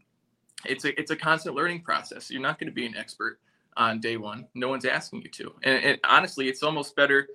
it's 0.65 0.85
a 0.85 0.99
it's 0.99 1.11
a 1.11 1.15
constant 1.15 1.55
learning 1.55 1.81
process. 1.81 2.29
You're 2.29 2.41
not 2.41 2.59
going 2.59 2.67
to 2.67 2.73
be 2.73 2.85
an 2.85 2.95
expert 2.95 3.39
on 3.77 3.99
day 3.99 4.17
one. 4.17 4.47
No 4.55 4.67
one's 4.67 4.85
asking 4.85 5.21
you 5.21 5.29
to. 5.29 5.53
And, 5.63 5.83
and 5.83 5.99
honestly, 6.03 6.49
it's 6.49 6.63
almost 6.63 6.95
better 6.95 7.27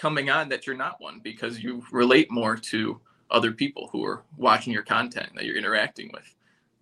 coming 0.00 0.30
on 0.30 0.48
that 0.48 0.66
you're 0.66 0.76
not 0.76 0.98
one 0.98 1.20
because 1.22 1.62
you 1.62 1.84
relate 1.92 2.30
more 2.30 2.56
to 2.56 2.98
other 3.30 3.52
people 3.52 3.90
who 3.92 4.02
are 4.02 4.22
watching 4.38 4.72
your 4.72 4.82
content 4.82 5.28
that 5.34 5.44
you're 5.44 5.58
interacting 5.58 6.10
with. 6.14 6.34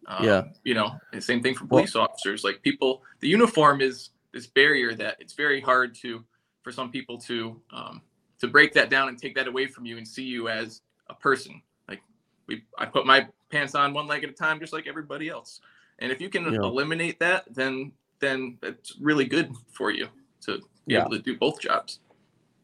Um, 0.07 0.25
yeah. 0.25 0.45
You 0.63 0.75
know, 0.75 0.93
the 1.13 1.21
same 1.21 1.43
thing 1.43 1.57
for 1.57 1.67
police 1.67 1.95
well, 1.95 2.05
officers. 2.05 2.45
Like 2.45 2.63
people, 2.63 3.03
the 3.19 3.29
uniform 3.29 3.81
is 3.81 4.11
this 4.33 4.47
barrier 4.47 4.95
that 4.95 5.17
it's 5.19 5.33
very 5.33 5.61
hard 5.61 5.97
to 5.97 6.25
for 6.63 6.71
some 6.71 6.93
people 6.93 7.19
to 7.19 7.61
um, 7.73 8.03
to 8.39 8.47
break 8.47 8.73
that 8.75 8.89
down 8.89 9.09
and 9.09 9.19
take 9.19 9.35
that 9.35 9.49
away 9.49 9.67
from 9.67 9.85
you 9.85 9.99
and 9.99 10.07
see 10.07 10.23
you 10.23 10.49
as 10.49 10.83
a 11.11 11.15
person. 11.15 11.61
Like 11.89 12.01
we, 12.47 12.63
I 12.79 12.87
put 12.87 13.05
my 13.05 13.27
pants 13.51 13.75
on 13.75 13.93
one 13.93 14.07
leg 14.07 14.23
at 14.23 14.31
a 14.31 14.33
time, 14.33 14.61
just 14.61 14.73
like 14.73 14.87
everybody 14.87 15.29
else. 15.29 15.61
And 15.99 16.13
if 16.13 16.21
you 16.21 16.29
can 16.29 16.45
yeah. 16.45 16.61
eliminate 16.61 17.19
that, 17.19 17.53
then 17.53 17.91
then 18.21 18.59
it's 18.63 18.95
really 19.01 19.25
good 19.25 19.53
for 19.73 19.91
you 19.91 20.07
to 20.43 20.59
be 20.87 20.95
yeah. 20.95 21.01
able 21.01 21.11
to 21.11 21.19
do 21.19 21.37
both 21.37 21.61
jobs. 21.61 21.99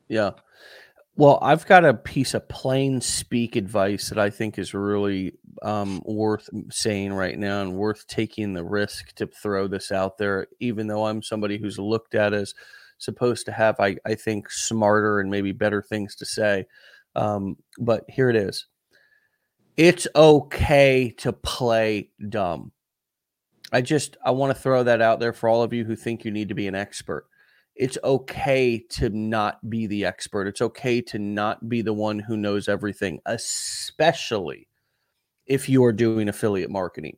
Yeah. 0.08 0.30
Well, 1.16 1.38
I've 1.42 1.66
got 1.66 1.84
a 1.84 1.94
piece 1.94 2.34
of 2.34 2.48
plain 2.48 3.00
speak 3.00 3.54
advice 3.54 4.08
that 4.08 4.18
I 4.18 4.30
think 4.30 4.58
is 4.58 4.74
really 4.74 5.34
um, 5.62 6.02
worth 6.04 6.48
saying 6.70 7.12
right 7.12 7.38
now 7.38 7.62
and 7.62 7.76
worth 7.76 8.06
taking 8.08 8.52
the 8.52 8.64
risk 8.64 9.14
to 9.14 9.28
throw 9.28 9.68
this 9.68 9.92
out 9.92 10.18
there, 10.18 10.48
even 10.58 10.88
though 10.88 11.06
I'm 11.06 11.22
somebody 11.22 11.56
who's 11.56 11.78
looked 11.78 12.16
at 12.16 12.34
as 12.34 12.54
supposed 12.98 13.46
to 13.46 13.52
have, 13.52 13.78
I, 13.78 13.96
I 14.04 14.16
think, 14.16 14.50
smarter 14.50 15.20
and 15.20 15.30
maybe 15.30 15.52
better 15.52 15.82
things 15.82 16.16
to 16.16 16.26
say. 16.26 16.66
Um, 17.14 17.56
but 17.78 18.04
here 18.08 18.28
it 18.28 18.36
is 18.36 18.66
it's 19.76 20.06
okay 20.14 21.12
to 21.18 21.32
play 21.32 22.10
dumb. 22.28 22.72
I 23.72 23.80
just 23.80 24.16
I 24.24 24.30
want 24.30 24.54
to 24.54 24.60
throw 24.60 24.84
that 24.84 25.00
out 25.00 25.18
there 25.18 25.32
for 25.32 25.48
all 25.48 25.62
of 25.62 25.72
you 25.72 25.84
who 25.84 25.96
think 25.96 26.24
you 26.24 26.30
need 26.30 26.48
to 26.48 26.54
be 26.54 26.68
an 26.68 26.74
expert 26.74 27.26
it's 27.76 27.98
okay 28.04 28.78
to 28.78 29.08
not 29.10 29.68
be 29.68 29.86
the 29.86 30.04
expert. 30.04 30.46
It's 30.46 30.62
okay 30.62 31.00
to 31.02 31.18
not 31.18 31.68
be 31.68 31.82
the 31.82 31.92
one 31.92 32.20
who 32.20 32.36
knows 32.36 32.68
everything, 32.68 33.20
especially 33.26 34.68
if 35.46 35.68
you 35.68 35.84
are 35.84 35.92
doing 35.92 36.28
affiliate 36.28 36.70
marketing. 36.70 37.16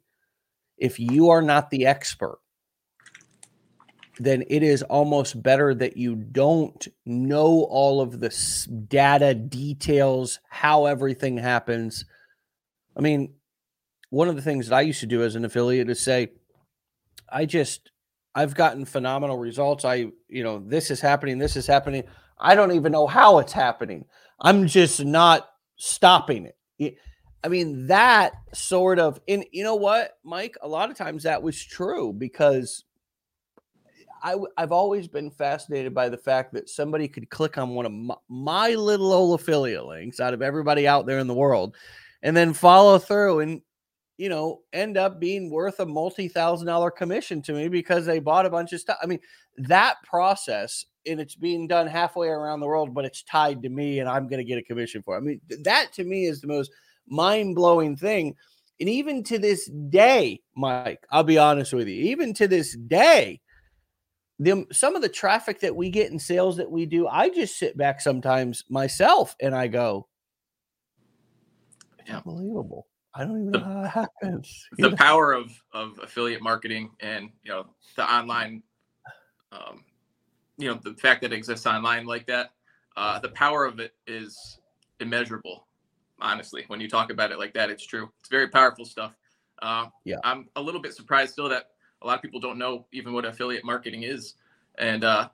If 0.78 0.98
you 0.98 1.28
are 1.30 1.42
not 1.42 1.70
the 1.70 1.86
expert, 1.86 2.38
then 4.18 4.44
it 4.48 4.62
is 4.62 4.82
almost 4.82 5.42
better 5.42 5.75
that 5.75 5.96
you 5.96 6.16
don't 6.16 6.88
know 7.04 7.66
all 7.68 8.00
of 8.00 8.20
the 8.20 8.30
data 8.88 9.34
details, 9.34 10.40
how 10.48 10.86
everything 10.86 11.36
happens. 11.36 12.06
I 12.96 13.00
mean, 13.00 13.34
one 14.08 14.28
of 14.28 14.36
the 14.36 14.42
things 14.42 14.68
that 14.68 14.76
I 14.76 14.80
used 14.82 15.00
to 15.00 15.06
do 15.06 15.22
as 15.22 15.34
an 15.34 15.44
affiliate 15.44 15.90
is 15.90 16.00
say, 16.00 16.28
I 17.28 17.44
just 17.44 17.90
I've 18.37 18.55
gotten 18.55 18.85
phenomenal 18.85 19.38
results. 19.38 19.87
I, 19.87 20.12
you 20.28 20.45
know, 20.45 20.59
this 20.59 20.90
is 20.90 21.00
happening, 21.00 21.38
this 21.38 21.57
is 21.57 21.66
happening. 21.66 22.05
I 22.38 22.55
don't 22.55 22.73
even 22.73 22.93
know 22.93 23.07
how 23.07 23.38
it's 23.38 23.52
happening. 23.55 24.05
I'm 24.40 24.66
just 24.66 25.02
not 25.02 25.49
stopping 25.76 26.52
it. 26.78 26.99
I 27.43 27.49
mean, 27.49 27.87
that 27.87 28.33
sort 28.52 28.99
of, 28.99 29.19
and 29.26 29.47
you 29.52 29.64
know 29.64 29.76
what, 29.76 30.19
Mike? 30.23 30.57
A 30.61 30.69
lot 30.69 30.90
of 30.90 30.97
times 30.99 31.23
that 31.23 31.43
was 31.43 31.64
true 31.64 32.12
because 32.12 32.85
I, 34.23 34.37
I've 34.59 34.73
always 34.73 35.09
been 35.09 35.31
fascinated 35.31 35.95
by 35.95 36.11
the 36.11 36.19
fact 36.19 36.52
that 36.52 36.69
somebody 36.69 37.09
could 37.09 37.31
click 37.31 37.57
on 37.57 37.71
one 37.71 37.87
of 37.87 37.93
my, 37.93 38.16
my 38.28 38.71
little 38.75 39.12
old 39.14 39.40
affiliate 39.40 39.87
links 39.87 40.21
out 40.21 40.35
of 40.35 40.43
everybody 40.43 40.87
out 40.87 41.07
there 41.07 41.21
in 41.21 41.26
the 41.26 41.35
world 41.35 41.75
and 42.23 42.37
then 42.37 42.52
follow 42.52 42.99
through 42.99 43.40
and 43.40 43.62
you 44.18 44.28
know, 44.28 44.61
end 44.73 44.96
up 44.96 45.20
being 45.20 45.50
worth 45.50 45.80
a 45.80 45.87
multi 45.87 46.28
thousand 46.28 46.66
dollar 46.66 46.90
commission 46.90 47.42
to 47.42 47.52
me 47.52 47.68
because 47.68 48.06
they 48.06 48.18
bought 48.18 48.46
a 48.46 48.50
bunch 48.50 48.73
of 48.73 48.80
stuff. 48.80 48.99
I 49.02 49.06
mean, 49.06 49.20
that 49.58 49.96
process 50.04 50.85
and 51.06 51.20
it's 51.20 51.35
being 51.35 51.66
done 51.66 51.87
halfway 51.87 52.28
around 52.28 52.61
the 52.61 52.66
world, 52.66 52.94
but 52.94 53.04
it's 53.04 53.23
tied 53.23 53.62
to 53.62 53.68
me 53.68 54.00
and 54.00 54.08
I'm 54.08 54.26
going 54.28 54.38
to 54.38 54.44
get 54.44 54.58
a 54.58 54.62
commission 54.62 55.02
for 55.02 55.14
it. 55.14 55.18
I 55.18 55.20
mean, 55.20 55.40
that 55.62 55.92
to 55.94 56.04
me 56.04 56.26
is 56.26 56.40
the 56.40 56.49
most 56.49 56.70
mind 57.08 57.54
blowing 57.54 57.96
thing. 57.96 58.35
And 58.80 58.88
even 58.88 59.23
to 59.25 59.38
this 59.38 59.70
day, 59.88 60.40
Mike, 60.56 61.06
I'll 61.11 61.25
be 61.25 61.38
honest 61.38 61.73
with 61.73 61.88
you, 61.88 62.11
even 62.11 62.35
to 62.35 62.49
this 62.49 62.76
day, 62.76 63.40
the, 64.38 64.66
some 64.70 64.96
of 64.96 65.02
the 65.02 65.08
traffic 65.08 65.61
that 65.61 65.75
we 65.75 65.88
get 65.88 66.11
in 66.11 66.18
sales 66.18 66.58
that 66.58 66.70
we 66.70 66.85
do, 66.85 67.06
I 67.06 67.30
just 67.30 67.58
sit 67.58 67.76
back 67.78 68.00
sometimes 68.00 68.64
myself 68.68 69.35
and 69.40 69.54
I 69.54 69.68
go, 69.68 70.08
yeah. 72.06 72.18
unbelievable. 72.18 72.87
I 73.16 73.25
don't 73.25 73.40
even 73.40 73.52
the, 73.52 73.58
know 73.58 73.64
how 73.64 73.82
it 73.82 73.88
happens. 73.88 74.68
The 74.76 74.90
know? 74.90 74.96
power 74.96 75.32
of 75.32 75.50
of 75.73 75.99
affiliate 76.02 76.42
marketing 76.42 76.90
and 77.00 77.30
you 77.42 77.50
know 77.50 77.66
the 77.96 78.04
online, 78.04 78.62
um, 79.52 79.85
you 80.58 80.68
know 80.68 80.78
the 80.82 80.94
fact 80.94 81.23
that 81.23 81.32
it 81.32 81.37
exists 81.37 81.66
online 81.66 82.04
like 82.04 82.26
that, 82.26 82.50
uh, 82.96 83.18
the 83.18 83.30
power 83.30 83.64
of 83.64 83.80
it 83.80 83.94
is 84.06 84.58
immeasurable. 85.00 85.66
Honestly, 86.20 86.64
when 86.68 86.80
you 86.80 86.88
talk 86.88 87.11
about 87.11 87.32
it 87.32 87.38
like 87.38 87.54
that, 87.54 87.70
it's 87.70 87.85
true. 87.85 88.11
It's 88.20 88.28
very 88.28 88.49
powerful 88.49 88.85
stuff. 88.85 89.12
Uh, 89.61 89.87
yeah, 90.04 90.16
I'm 90.23 90.49
a 90.56 90.61
little 90.61 90.80
bit 90.80 90.94
surprised 90.94 91.32
still 91.32 91.49
that 91.49 91.70
a 92.02 92.06
lot 92.06 92.16
of 92.16 92.23
people 92.23 92.40
don't 92.40 92.58
know 92.58 92.87
even 92.92 93.14
what 93.14 93.25
affiliate 93.25 93.64
marketing 93.64 94.02
is, 94.02 94.35
and 94.78 95.04
uh, 95.04 95.28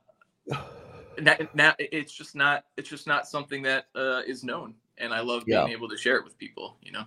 it's 1.16 2.12
just 2.12 2.36
not 2.36 2.64
it's 2.76 2.88
just 2.88 3.08
not 3.08 3.26
something 3.26 3.62
that 3.62 3.86
uh, 3.96 4.22
is 4.24 4.44
known. 4.44 4.74
And 4.98 5.12
I 5.12 5.20
love 5.20 5.46
being 5.46 5.68
able 5.68 5.88
to 5.88 5.96
share 5.96 6.16
it 6.16 6.24
with 6.24 6.38
people. 6.38 6.76
You 6.80 6.92
know. 6.92 7.04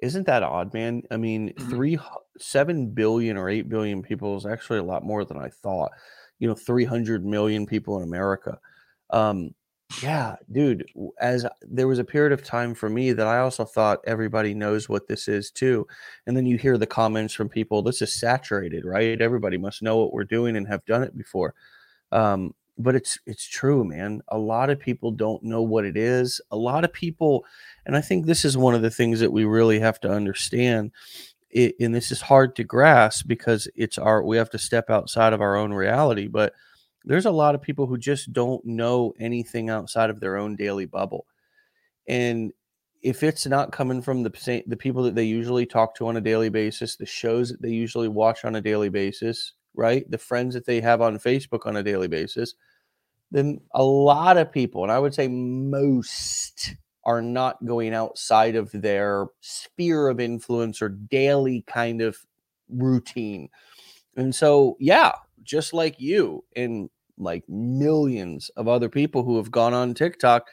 Isn't 0.00 0.26
that 0.26 0.42
odd, 0.42 0.72
man? 0.74 1.02
I 1.10 1.16
mean, 1.16 1.50
mm-hmm. 1.50 1.70
three, 1.70 1.98
seven 2.38 2.90
billion 2.90 3.36
or 3.36 3.48
eight 3.48 3.68
billion 3.68 4.02
people 4.02 4.36
is 4.36 4.46
actually 4.46 4.78
a 4.78 4.84
lot 4.84 5.04
more 5.04 5.24
than 5.24 5.38
I 5.38 5.48
thought. 5.48 5.90
You 6.38 6.48
know, 6.48 6.54
300 6.54 7.24
million 7.24 7.66
people 7.66 7.96
in 7.96 8.04
America. 8.04 8.58
Um, 9.10 9.54
yeah, 10.02 10.36
dude, 10.52 10.84
as 11.20 11.46
there 11.62 11.88
was 11.88 11.98
a 11.98 12.04
period 12.04 12.32
of 12.32 12.44
time 12.44 12.74
for 12.74 12.90
me 12.90 13.12
that 13.12 13.26
I 13.26 13.38
also 13.38 13.64
thought 13.64 14.00
everybody 14.06 14.52
knows 14.52 14.88
what 14.88 15.08
this 15.08 15.28
is 15.28 15.50
too. 15.50 15.86
And 16.26 16.36
then 16.36 16.44
you 16.44 16.58
hear 16.58 16.76
the 16.76 16.86
comments 16.86 17.32
from 17.32 17.48
people, 17.48 17.82
this 17.82 18.02
is 18.02 18.20
saturated, 18.20 18.84
right? 18.84 19.20
Everybody 19.20 19.56
must 19.56 19.82
know 19.82 19.96
what 19.96 20.12
we're 20.12 20.24
doing 20.24 20.56
and 20.56 20.68
have 20.68 20.84
done 20.84 21.02
it 21.02 21.16
before. 21.16 21.54
Um, 22.12 22.54
but 22.78 22.94
it's 22.94 23.18
it's 23.26 23.46
true 23.46 23.84
man. 23.84 24.22
A 24.28 24.38
lot 24.38 24.70
of 24.70 24.78
people 24.80 25.10
don't 25.10 25.42
know 25.42 25.62
what 25.62 25.84
it 25.84 25.96
is. 25.96 26.40
A 26.50 26.56
lot 26.56 26.84
of 26.84 26.92
people 26.92 27.44
and 27.86 27.96
i 27.96 28.00
think 28.00 28.26
this 28.26 28.44
is 28.44 28.56
one 28.56 28.74
of 28.74 28.82
the 28.82 28.90
things 28.90 29.20
that 29.20 29.32
we 29.32 29.44
really 29.44 29.80
have 29.80 29.98
to 30.00 30.10
understand 30.10 30.92
it, 31.50 31.74
and 31.80 31.94
this 31.94 32.10
is 32.12 32.20
hard 32.20 32.54
to 32.56 32.64
grasp 32.64 33.26
because 33.26 33.68
it's 33.74 33.98
our 33.98 34.22
we 34.22 34.36
have 34.36 34.50
to 34.50 34.58
step 34.58 34.90
outside 34.90 35.32
of 35.32 35.40
our 35.40 35.56
own 35.56 35.72
reality 35.72 36.28
but 36.28 36.52
there's 37.04 37.26
a 37.26 37.30
lot 37.30 37.54
of 37.54 37.62
people 37.62 37.86
who 37.86 37.96
just 37.96 38.32
don't 38.32 38.64
know 38.66 39.14
anything 39.18 39.70
outside 39.70 40.10
of 40.10 40.20
their 40.20 40.36
own 40.36 40.56
daily 40.56 40.84
bubble. 40.84 41.26
And 42.08 42.52
if 43.02 43.22
it's 43.22 43.46
not 43.46 43.72
coming 43.72 44.02
from 44.02 44.22
the 44.22 44.62
the 44.66 44.76
people 44.76 45.02
that 45.04 45.14
they 45.14 45.24
usually 45.24 45.66
talk 45.66 45.94
to 45.96 46.08
on 46.08 46.16
a 46.16 46.20
daily 46.20 46.48
basis 46.48 46.96
the 46.96 47.06
shows 47.06 47.50
that 47.50 47.62
they 47.62 47.70
usually 47.70 48.08
watch 48.08 48.44
on 48.44 48.56
a 48.56 48.60
daily 48.60 48.88
basis 48.88 49.54
right? 49.74 50.10
The 50.10 50.18
friends 50.18 50.54
that 50.54 50.66
they 50.66 50.80
have 50.80 51.00
on 51.00 51.18
facebook 51.18 51.64
on 51.64 51.76
a 51.76 51.82
daily 51.82 52.08
basis 52.08 52.54
then 53.30 53.60
a 53.74 53.82
lot 53.82 54.36
of 54.38 54.52
people, 54.52 54.82
and 54.82 54.92
I 54.92 54.98
would 54.98 55.14
say 55.14 55.28
most, 55.28 56.74
are 57.04 57.22
not 57.22 57.64
going 57.64 57.94
outside 57.94 58.54
of 58.54 58.70
their 58.70 59.26
sphere 59.40 60.08
of 60.08 60.20
influence 60.20 60.82
or 60.82 60.90
daily 60.90 61.64
kind 61.66 62.02
of 62.02 62.18
routine. 62.68 63.48
And 64.16 64.34
so, 64.34 64.76
yeah, 64.78 65.12
just 65.42 65.72
like 65.72 65.98
you 65.98 66.44
and 66.54 66.90
like 67.16 67.48
millions 67.48 68.50
of 68.56 68.68
other 68.68 68.88
people 68.88 69.22
who 69.24 69.38
have 69.38 69.50
gone 69.50 69.72
on 69.72 69.94
TikTok, 69.94 70.48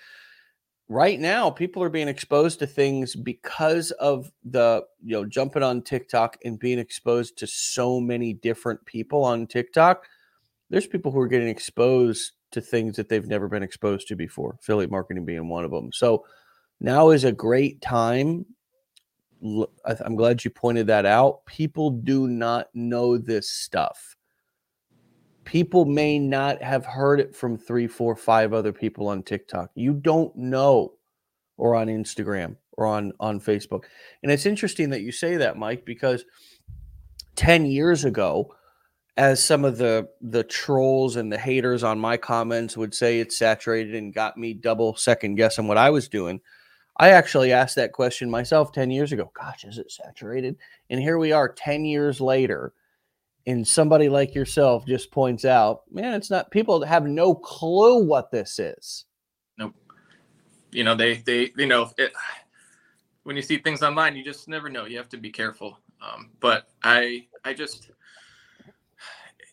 right 0.88 1.20
now 1.20 1.50
people 1.50 1.84
are 1.84 1.89
being 1.89 2.08
exposed 2.08 2.60
to 2.60 2.67
things 2.67 3.15
because 3.15 3.91
of 3.91 4.32
the, 4.44 4.84
you 5.03 5.15
know, 5.15 5.25
jumping 5.25 5.63
on 5.63 5.82
TikTok 5.82 6.38
and 6.46 6.60
being 6.60 6.79
exposed 6.79 7.38
to 7.39 7.48
so 7.48 8.00
many 8.00 8.34
different 8.34 8.86
people 8.86 9.24
on 9.24 9.48
TikTok. 9.48 10.05
There's 10.70 10.88
people 10.88 11.12
who 11.12 11.20
are 11.20 11.27
getting 11.27 11.50
exposed 11.50 12.32
to 12.55 12.62
things 12.62 12.95
that 12.97 13.07
they've 13.07 13.27
never 13.27 13.47
been 13.47 13.63
exposed 13.63 14.07
to 14.07 14.15
before, 14.15 14.57
affiliate 14.59 14.91
marketing 14.91 15.25
being 15.25 15.47
one 15.47 15.63
of 15.63 15.71
them. 15.71 15.91
So 15.93 16.25
now 16.79 17.12
is 17.12 17.24
a 17.24 17.31
great 17.31 17.81
time. 17.81 18.45
I'm 19.85 20.15
glad 20.15 20.43
you 20.43 20.50
pointed 20.51 20.88
that 20.88 21.05
out. 21.05 21.45
People 21.45 21.91
do 21.91 22.27
not 22.27 22.67
know 22.74 23.17
this 23.17 23.50
stuff. 23.50 24.15
People 25.43 25.85
may 25.85 26.17
not 26.17 26.62
have 26.63 26.85
heard 26.85 27.19
it 27.19 27.35
from 27.35 27.57
three, 27.57 27.85
four, 27.85 28.15
five 28.15 28.53
other 28.53 28.74
people 28.74 29.07
on 29.07 29.21
TikTok. 29.21 29.69
You 29.75 29.93
don't 29.93 30.35
know, 30.35 30.93
or 31.57 31.75
on 31.75 31.88
Instagram 31.88 32.55
or 32.74 32.88
on 32.88 33.13
on 33.19 33.39
Facebook. 33.39 33.83
And 34.24 34.31
it's 34.31 34.45
interesting 34.45 34.89
that 34.89 35.01
you 35.01 35.12
say 35.12 35.38
that, 35.38 35.57
Mike, 35.57 35.85
because 35.85 36.25
10 37.35 37.65
years 37.65 38.05
ago, 38.05 38.53
as 39.17 39.43
some 39.43 39.63
of 39.63 39.77
the 39.77 40.10
the 40.22 40.43
trolls 40.43 41.15
and 41.15 41.31
the 41.31 41.38
haters 41.38 41.84
on 41.84 42.00
my 42.00 42.17
comments 42.17 42.75
would 42.75 42.93
say 42.93 43.19
it's 43.19 43.38
saturated 43.38 43.95
and 43.95 44.13
got 44.13 44.38
me 44.38 44.53
double 44.53 44.95
second 44.95 45.36
guessing 45.36 45.67
what 45.67 45.77
I 45.77 45.89
was 45.89 46.07
doing. 46.07 46.41
I 46.98 47.10
actually 47.10 47.51
asked 47.51 47.75
that 47.75 47.91
question 47.91 48.29
myself 48.29 48.72
10 48.72 48.89
years 48.89 49.12
ago. 49.12 49.29
Gosh, 49.34 49.65
is 49.65 49.77
it 49.77 49.91
saturated? 49.91 50.55
And 50.89 51.01
here 51.01 51.17
we 51.17 51.34
are 51.34 51.50
10 51.50 51.84
years 51.84 52.22
later. 52.22 52.74
And 53.48 53.67
somebody 53.67 54.10
like 54.10 54.34
yourself 54.34 54.86
just 54.88 55.12
points 55.12 55.45
out, 55.45 55.81
man, 55.91 56.13
it's 56.13 56.31
not 56.31 56.51
people 56.51 56.84
have 56.84 57.05
no 57.05 57.36
clue 57.36 58.03
what 58.03 58.31
this 58.31 58.60
is. 58.60 59.05
Nope. 59.57 59.75
You 60.72 60.84
know, 60.84 60.95
they, 60.95 61.17
they, 61.17 61.51
you 61.57 61.67
know, 61.67 61.91
it, 61.98 62.13
when 63.24 63.36
you 63.36 63.41
see 63.41 63.57
things 63.57 63.84
online, 63.84 64.15
you 64.15 64.24
just 64.24 64.48
never 64.48 64.69
know. 64.69 64.86
You 64.86 64.98
have 64.98 65.10
to 65.10 65.17
be 65.17 65.31
careful. 65.31 65.79
Um, 66.01 66.31
but 66.39 66.69
I, 66.81 67.27
I 67.43 67.53
just, 67.53 67.91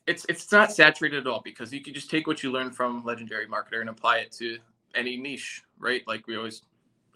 it's 0.06 0.26
it's 0.28 0.50
not 0.50 0.72
saturated 0.72 1.18
at 1.18 1.26
all 1.26 1.40
because 1.44 1.72
you 1.72 1.80
can 1.80 1.94
just 1.94 2.10
take 2.10 2.26
what 2.26 2.42
you 2.42 2.50
learn 2.50 2.70
from 2.70 3.04
legendary 3.04 3.46
marketer 3.46 3.80
and 3.80 3.88
apply 3.88 4.18
it 4.18 4.32
to 4.32 4.58
any 4.94 5.16
niche, 5.16 5.62
right? 5.78 6.02
Like 6.06 6.26
we 6.26 6.36
always, 6.36 6.62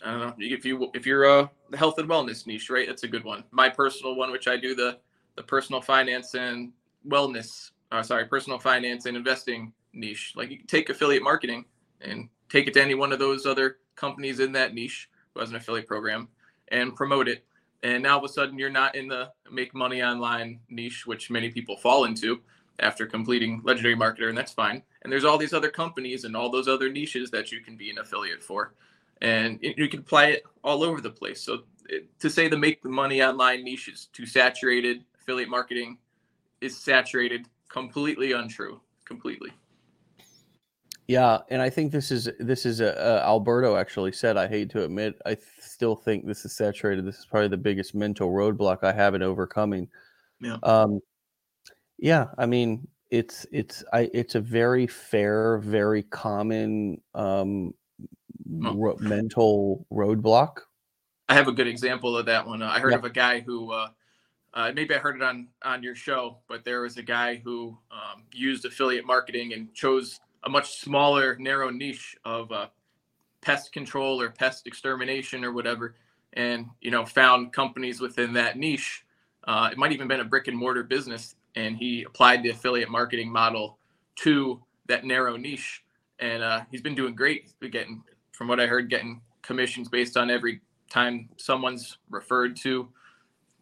I 0.04 0.10
don't 0.12 0.20
know, 0.20 0.34
if 0.38 0.64
you 0.64 0.90
if 0.94 1.06
you're 1.06 1.50
the 1.70 1.76
health 1.76 1.98
and 1.98 2.08
wellness 2.08 2.46
niche, 2.46 2.70
right? 2.70 2.86
That's 2.86 3.02
a 3.02 3.08
good 3.08 3.24
one. 3.24 3.44
My 3.50 3.68
personal 3.68 4.14
one, 4.14 4.30
which 4.30 4.48
I 4.48 4.56
do 4.56 4.74
the 4.74 4.98
the 5.36 5.42
personal 5.42 5.80
finance 5.80 6.34
and 6.34 6.72
wellness, 7.06 7.70
uh, 7.92 8.02
sorry, 8.02 8.26
personal 8.26 8.58
finance 8.58 9.06
and 9.06 9.16
investing 9.16 9.72
niche. 9.92 10.34
Like 10.36 10.50
you 10.50 10.58
can 10.58 10.66
take 10.66 10.88
affiliate 10.88 11.22
marketing 11.22 11.64
and 12.00 12.28
take 12.48 12.68
it 12.68 12.74
to 12.74 12.82
any 12.82 12.94
one 12.94 13.12
of 13.12 13.18
those 13.18 13.46
other 13.46 13.78
companies 13.96 14.40
in 14.40 14.52
that 14.52 14.74
niche 14.74 15.10
who 15.34 15.40
has 15.40 15.50
an 15.50 15.56
affiliate 15.56 15.86
program 15.86 16.28
and 16.68 16.94
promote 16.94 17.28
it. 17.28 17.44
And 17.82 18.02
now 18.02 18.18
all 18.18 18.24
of 18.24 18.30
a 18.30 18.32
sudden 18.32 18.58
you're 18.58 18.70
not 18.70 18.94
in 18.94 19.08
the 19.08 19.30
make 19.50 19.74
money 19.74 20.02
online 20.02 20.60
niche, 20.68 21.06
which 21.06 21.30
many 21.30 21.50
people 21.50 21.76
fall 21.76 22.04
into 22.04 22.40
after 22.80 23.06
completing 23.06 23.60
legendary 23.64 23.96
marketer 23.96 24.28
and 24.28 24.36
that's 24.36 24.52
fine. 24.52 24.82
And 25.02 25.12
there's 25.12 25.24
all 25.24 25.38
these 25.38 25.52
other 25.52 25.70
companies 25.70 26.24
and 26.24 26.36
all 26.36 26.50
those 26.50 26.68
other 26.68 26.90
niches 26.90 27.30
that 27.30 27.52
you 27.52 27.60
can 27.60 27.76
be 27.76 27.90
an 27.90 27.98
affiliate 27.98 28.42
for. 28.42 28.74
And 29.22 29.58
you 29.62 29.88
can 29.88 30.00
apply 30.00 30.26
it 30.26 30.42
all 30.62 30.82
over 30.82 31.00
the 31.00 31.10
place. 31.10 31.40
So 31.40 31.60
to 32.18 32.30
say 32.30 32.48
the 32.48 32.56
make 32.56 32.82
the 32.82 32.88
money 32.88 33.22
online 33.22 33.64
niche 33.64 33.88
is 33.88 34.06
too 34.12 34.26
saturated 34.26 35.04
affiliate 35.20 35.48
marketing 35.48 35.98
is 36.60 36.76
saturated 36.76 37.46
completely 37.68 38.32
untrue 38.32 38.80
completely. 39.04 39.50
Yeah 41.06 41.38
and 41.50 41.62
i 41.62 41.70
think 41.70 41.92
this 41.92 42.10
is 42.10 42.28
this 42.40 42.66
is 42.66 42.80
a, 42.80 42.98
uh, 43.00 43.24
alberto 43.24 43.76
actually 43.76 44.10
said 44.10 44.36
i 44.36 44.48
hate 44.48 44.70
to 44.70 44.84
admit 44.84 45.14
i 45.24 45.36
still 45.60 45.94
think 45.94 46.26
this 46.26 46.44
is 46.44 46.52
saturated. 46.52 47.04
This 47.04 47.18
is 47.18 47.26
probably 47.26 47.48
the 47.48 47.56
biggest 47.56 47.94
mental 47.94 48.30
roadblock 48.30 48.82
i 48.82 48.92
have 48.92 49.14
in 49.14 49.22
overcoming. 49.22 49.88
Yeah. 50.40 50.56
Um 50.62 51.00
yeah, 51.98 52.28
I 52.38 52.46
mean, 52.46 52.88
it's 53.10 53.46
it's 53.52 53.84
I 53.92 54.10
it's 54.12 54.34
a 54.34 54.40
very 54.40 54.86
fair, 54.86 55.58
very 55.58 56.02
common 56.02 57.00
um 57.14 57.74
oh. 58.64 58.74
ro- 58.74 58.96
mental 59.00 59.86
roadblock. 59.92 60.58
I 61.28 61.34
have 61.34 61.48
a 61.48 61.52
good 61.52 61.66
example 61.66 62.16
of 62.16 62.26
that 62.26 62.46
one. 62.46 62.62
Uh, 62.62 62.68
I 62.68 62.78
heard 62.80 62.92
yeah. 62.92 62.98
of 62.98 63.04
a 63.04 63.10
guy 63.10 63.40
who 63.40 63.72
uh, 63.72 63.88
uh, 64.54 64.72
maybe 64.74 64.94
I 64.94 64.98
heard 64.98 65.16
it 65.16 65.22
on 65.22 65.48
on 65.64 65.82
your 65.82 65.94
show, 65.94 66.38
but 66.48 66.64
there 66.64 66.82
was 66.82 66.96
a 66.96 67.02
guy 67.02 67.36
who 67.36 67.76
um, 67.90 68.24
used 68.32 68.64
affiliate 68.64 69.06
marketing 69.06 69.52
and 69.52 69.72
chose 69.74 70.20
a 70.44 70.48
much 70.48 70.78
smaller, 70.78 71.36
narrow 71.38 71.70
niche 71.70 72.16
of 72.24 72.52
uh, 72.52 72.68
pest 73.40 73.72
control 73.72 74.20
or 74.20 74.30
pest 74.30 74.66
extermination 74.66 75.44
or 75.44 75.52
whatever, 75.52 75.96
and 76.34 76.66
you 76.80 76.90
know 76.90 77.04
found 77.04 77.52
companies 77.52 78.00
within 78.00 78.32
that 78.34 78.56
niche. 78.56 79.04
Uh, 79.44 79.68
it 79.70 79.78
might 79.78 79.92
even 79.92 80.08
been 80.08 80.20
a 80.20 80.24
brick 80.24 80.48
and 80.48 80.58
mortar 80.58 80.82
business 80.82 81.36
and 81.56 81.76
he 81.76 82.04
applied 82.04 82.42
the 82.42 82.50
affiliate 82.50 82.90
marketing 82.90 83.32
model 83.32 83.78
to 84.16 84.62
that 84.86 85.04
narrow 85.04 85.36
niche. 85.36 85.82
And 86.18 86.42
uh, 86.42 86.60
he's 86.70 86.82
been 86.82 86.94
doing 86.94 87.14
great. 87.14 87.50
He's 87.60 87.70
getting, 87.70 88.02
from 88.32 88.48
what 88.48 88.60
I 88.60 88.66
heard, 88.66 88.88
getting 88.88 89.20
commissions 89.42 89.88
based 89.88 90.16
on 90.16 90.30
every 90.30 90.60
time 90.90 91.28
someone's 91.36 91.98
referred 92.10 92.56
to, 92.58 92.88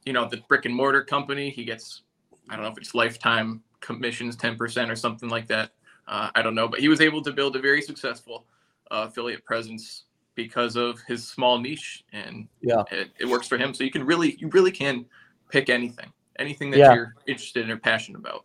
you 0.04 0.12
know, 0.12 0.28
the 0.28 0.38
brick 0.48 0.66
and 0.66 0.74
mortar 0.74 1.02
company. 1.02 1.50
He 1.50 1.64
gets, 1.64 2.02
I 2.50 2.56
don't 2.56 2.64
know 2.64 2.70
if 2.70 2.78
it's 2.78 2.94
lifetime 2.94 3.62
commissions, 3.80 4.36
10% 4.36 4.90
or 4.90 4.96
something 4.96 5.28
like 5.28 5.46
that. 5.48 5.70
Uh, 6.06 6.30
I 6.34 6.42
don't 6.42 6.54
know, 6.54 6.68
but 6.68 6.80
he 6.80 6.88
was 6.88 7.00
able 7.00 7.22
to 7.22 7.32
build 7.32 7.56
a 7.56 7.60
very 7.60 7.80
successful 7.80 8.44
uh, 8.90 9.06
affiliate 9.08 9.44
presence 9.44 10.04
because 10.34 10.76
of 10.76 11.00
his 11.06 11.26
small 11.26 11.58
niche, 11.58 12.04
and 12.12 12.48
yeah, 12.60 12.82
it, 12.90 13.10
it 13.18 13.24
works 13.24 13.46
for 13.46 13.56
him. 13.56 13.72
So 13.72 13.84
you 13.84 13.90
can 13.90 14.04
really, 14.04 14.36
you 14.38 14.48
really 14.48 14.72
can 14.72 15.06
pick 15.48 15.70
anything 15.70 16.12
anything 16.38 16.70
that 16.70 16.78
yeah. 16.78 16.94
you're 16.94 17.14
interested 17.26 17.64
in 17.64 17.70
or 17.70 17.76
passionate 17.76 18.18
about. 18.18 18.44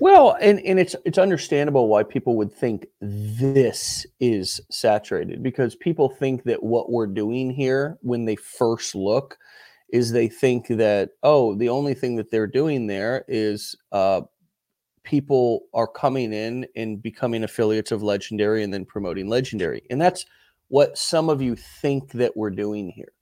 Well, 0.00 0.36
and, 0.40 0.58
and 0.60 0.80
it's 0.80 0.96
it's 1.04 1.18
understandable 1.18 1.86
why 1.86 2.02
people 2.02 2.34
would 2.36 2.52
think 2.52 2.86
this 3.00 4.04
is 4.18 4.60
saturated 4.68 5.44
because 5.44 5.76
people 5.76 6.08
think 6.08 6.42
that 6.42 6.60
what 6.60 6.90
we're 6.90 7.06
doing 7.06 7.52
here 7.52 7.98
when 8.02 8.24
they 8.24 8.34
first 8.34 8.96
look 8.96 9.38
is 9.92 10.10
they 10.10 10.26
think 10.26 10.66
that 10.68 11.10
oh 11.22 11.54
the 11.54 11.68
only 11.68 11.94
thing 11.94 12.16
that 12.16 12.32
they're 12.32 12.48
doing 12.48 12.88
there 12.88 13.24
is 13.28 13.76
uh, 13.92 14.22
people 15.04 15.66
are 15.72 15.86
coming 15.86 16.32
in 16.32 16.66
and 16.74 17.00
becoming 17.00 17.44
affiliates 17.44 17.92
of 17.92 18.02
legendary 18.02 18.64
and 18.64 18.74
then 18.74 18.84
promoting 18.84 19.28
legendary 19.28 19.82
and 19.90 20.00
that's 20.00 20.26
what 20.66 20.98
some 20.98 21.28
of 21.28 21.40
you 21.40 21.54
think 21.54 22.10
that 22.10 22.36
we're 22.36 22.50
doing 22.50 22.88
here 22.88 23.12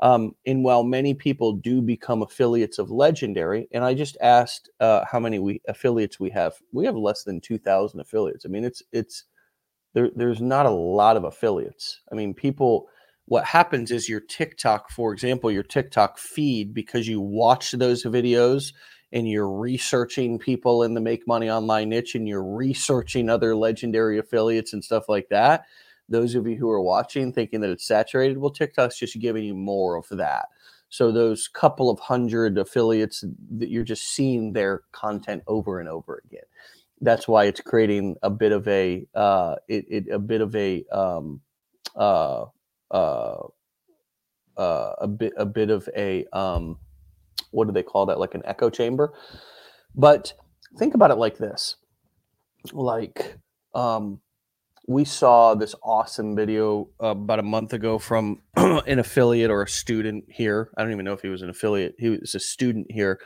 um, 0.00 0.34
and 0.46 0.64
while 0.64 0.84
many 0.84 1.14
people 1.14 1.52
do 1.54 1.80
become 1.80 2.22
affiliates 2.22 2.78
of 2.78 2.90
Legendary, 2.90 3.68
and 3.72 3.84
I 3.84 3.94
just 3.94 4.16
asked 4.20 4.70
uh, 4.80 5.04
how 5.10 5.18
many 5.20 5.38
we 5.38 5.60
affiliates 5.68 6.20
we 6.20 6.30
have. 6.30 6.54
We 6.72 6.84
have 6.86 6.96
less 6.96 7.24
than 7.24 7.40
two 7.40 7.58
thousand 7.58 8.00
affiliates. 8.00 8.44
I 8.44 8.48
mean, 8.48 8.64
it's 8.64 8.82
it's 8.92 9.24
there. 9.94 10.10
There's 10.14 10.40
not 10.40 10.66
a 10.66 10.70
lot 10.70 11.16
of 11.16 11.24
affiliates. 11.24 12.00
I 12.12 12.14
mean, 12.14 12.34
people. 12.34 12.88
What 13.28 13.44
happens 13.44 13.90
is 13.90 14.08
your 14.08 14.20
TikTok, 14.20 14.88
for 14.88 15.12
example, 15.12 15.50
your 15.50 15.64
TikTok 15.64 16.16
feed, 16.16 16.72
because 16.72 17.08
you 17.08 17.20
watch 17.20 17.72
those 17.72 18.04
videos 18.04 18.72
and 19.10 19.28
you're 19.28 19.50
researching 19.50 20.38
people 20.38 20.84
in 20.84 20.94
the 20.94 21.00
make 21.00 21.26
money 21.26 21.50
online 21.50 21.88
niche 21.88 22.14
and 22.14 22.28
you're 22.28 22.44
researching 22.44 23.28
other 23.28 23.56
legendary 23.56 24.18
affiliates 24.18 24.72
and 24.72 24.84
stuff 24.84 25.08
like 25.08 25.28
that 25.30 25.64
those 26.08 26.34
of 26.34 26.46
you 26.46 26.56
who 26.56 26.70
are 26.70 26.80
watching 26.80 27.32
thinking 27.32 27.60
that 27.60 27.70
it's 27.70 27.86
saturated, 27.86 28.38
well, 28.38 28.50
TikTok's 28.50 28.98
just 28.98 29.18
giving 29.20 29.44
you 29.44 29.54
more 29.54 29.96
of 29.96 30.06
that. 30.10 30.46
So 30.88 31.10
those 31.10 31.48
couple 31.48 31.90
of 31.90 31.98
hundred 31.98 32.58
affiliates 32.58 33.24
that 33.58 33.70
you're 33.70 33.84
just 33.84 34.04
seeing 34.04 34.52
their 34.52 34.82
content 34.92 35.42
over 35.46 35.80
and 35.80 35.88
over 35.88 36.22
again. 36.24 36.44
That's 37.00 37.26
why 37.28 37.44
it's 37.44 37.60
creating 37.60 38.16
a 38.22 38.30
bit 38.30 38.52
of 38.52 38.66
a 38.68 39.06
uh, 39.14 39.56
it, 39.68 39.84
it 39.88 40.04
a 40.10 40.18
bit 40.18 40.40
of 40.40 40.54
a 40.54 40.84
um, 40.92 41.40
uh, 41.96 42.46
uh, 42.90 43.38
uh, 44.56 44.92
a 44.98 45.08
bit 45.08 45.32
a 45.36 45.44
bit 45.44 45.70
of 45.70 45.88
a 45.94 46.24
um, 46.32 46.78
what 47.50 47.66
do 47.66 47.72
they 47.72 47.82
call 47.82 48.06
that? 48.06 48.18
Like 48.18 48.34
an 48.34 48.42
echo 48.44 48.70
chamber. 48.70 49.12
But 49.94 50.32
think 50.78 50.94
about 50.94 51.10
it 51.10 51.16
like 51.16 51.36
this: 51.36 51.76
like 52.72 53.36
um, 53.74 54.20
we 54.86 55.04
saw 55.04 55.54
this 55.54 55.74
awesome 55.82 56.36
video 56.36 56.88
uh, 57.02 57.08
about 57.08 57.40
a 57.40 57.42
month 57.44 57.72
ago 57.72 57.98
from 57.98 58.40
an 58.56 58.98
affiliate 58.98 59.50
or 59.50 59.62
a 59.62 59.68
student 59.68 60.24
here. 60.28 60.70
I 60.76 60.82
don't 60.82 60.92
even 60.92 61.04
know 61.04 61.12
if 61.12 61.22
he 61.22 61.28
was 61.28 61.42
an 61.42 61.50
affiliate. 61.50 61.96
He 61.98 62.10
was 62.10 62.34
a 62.34 62.40
student 62.40 62.90
here 62.90 63.18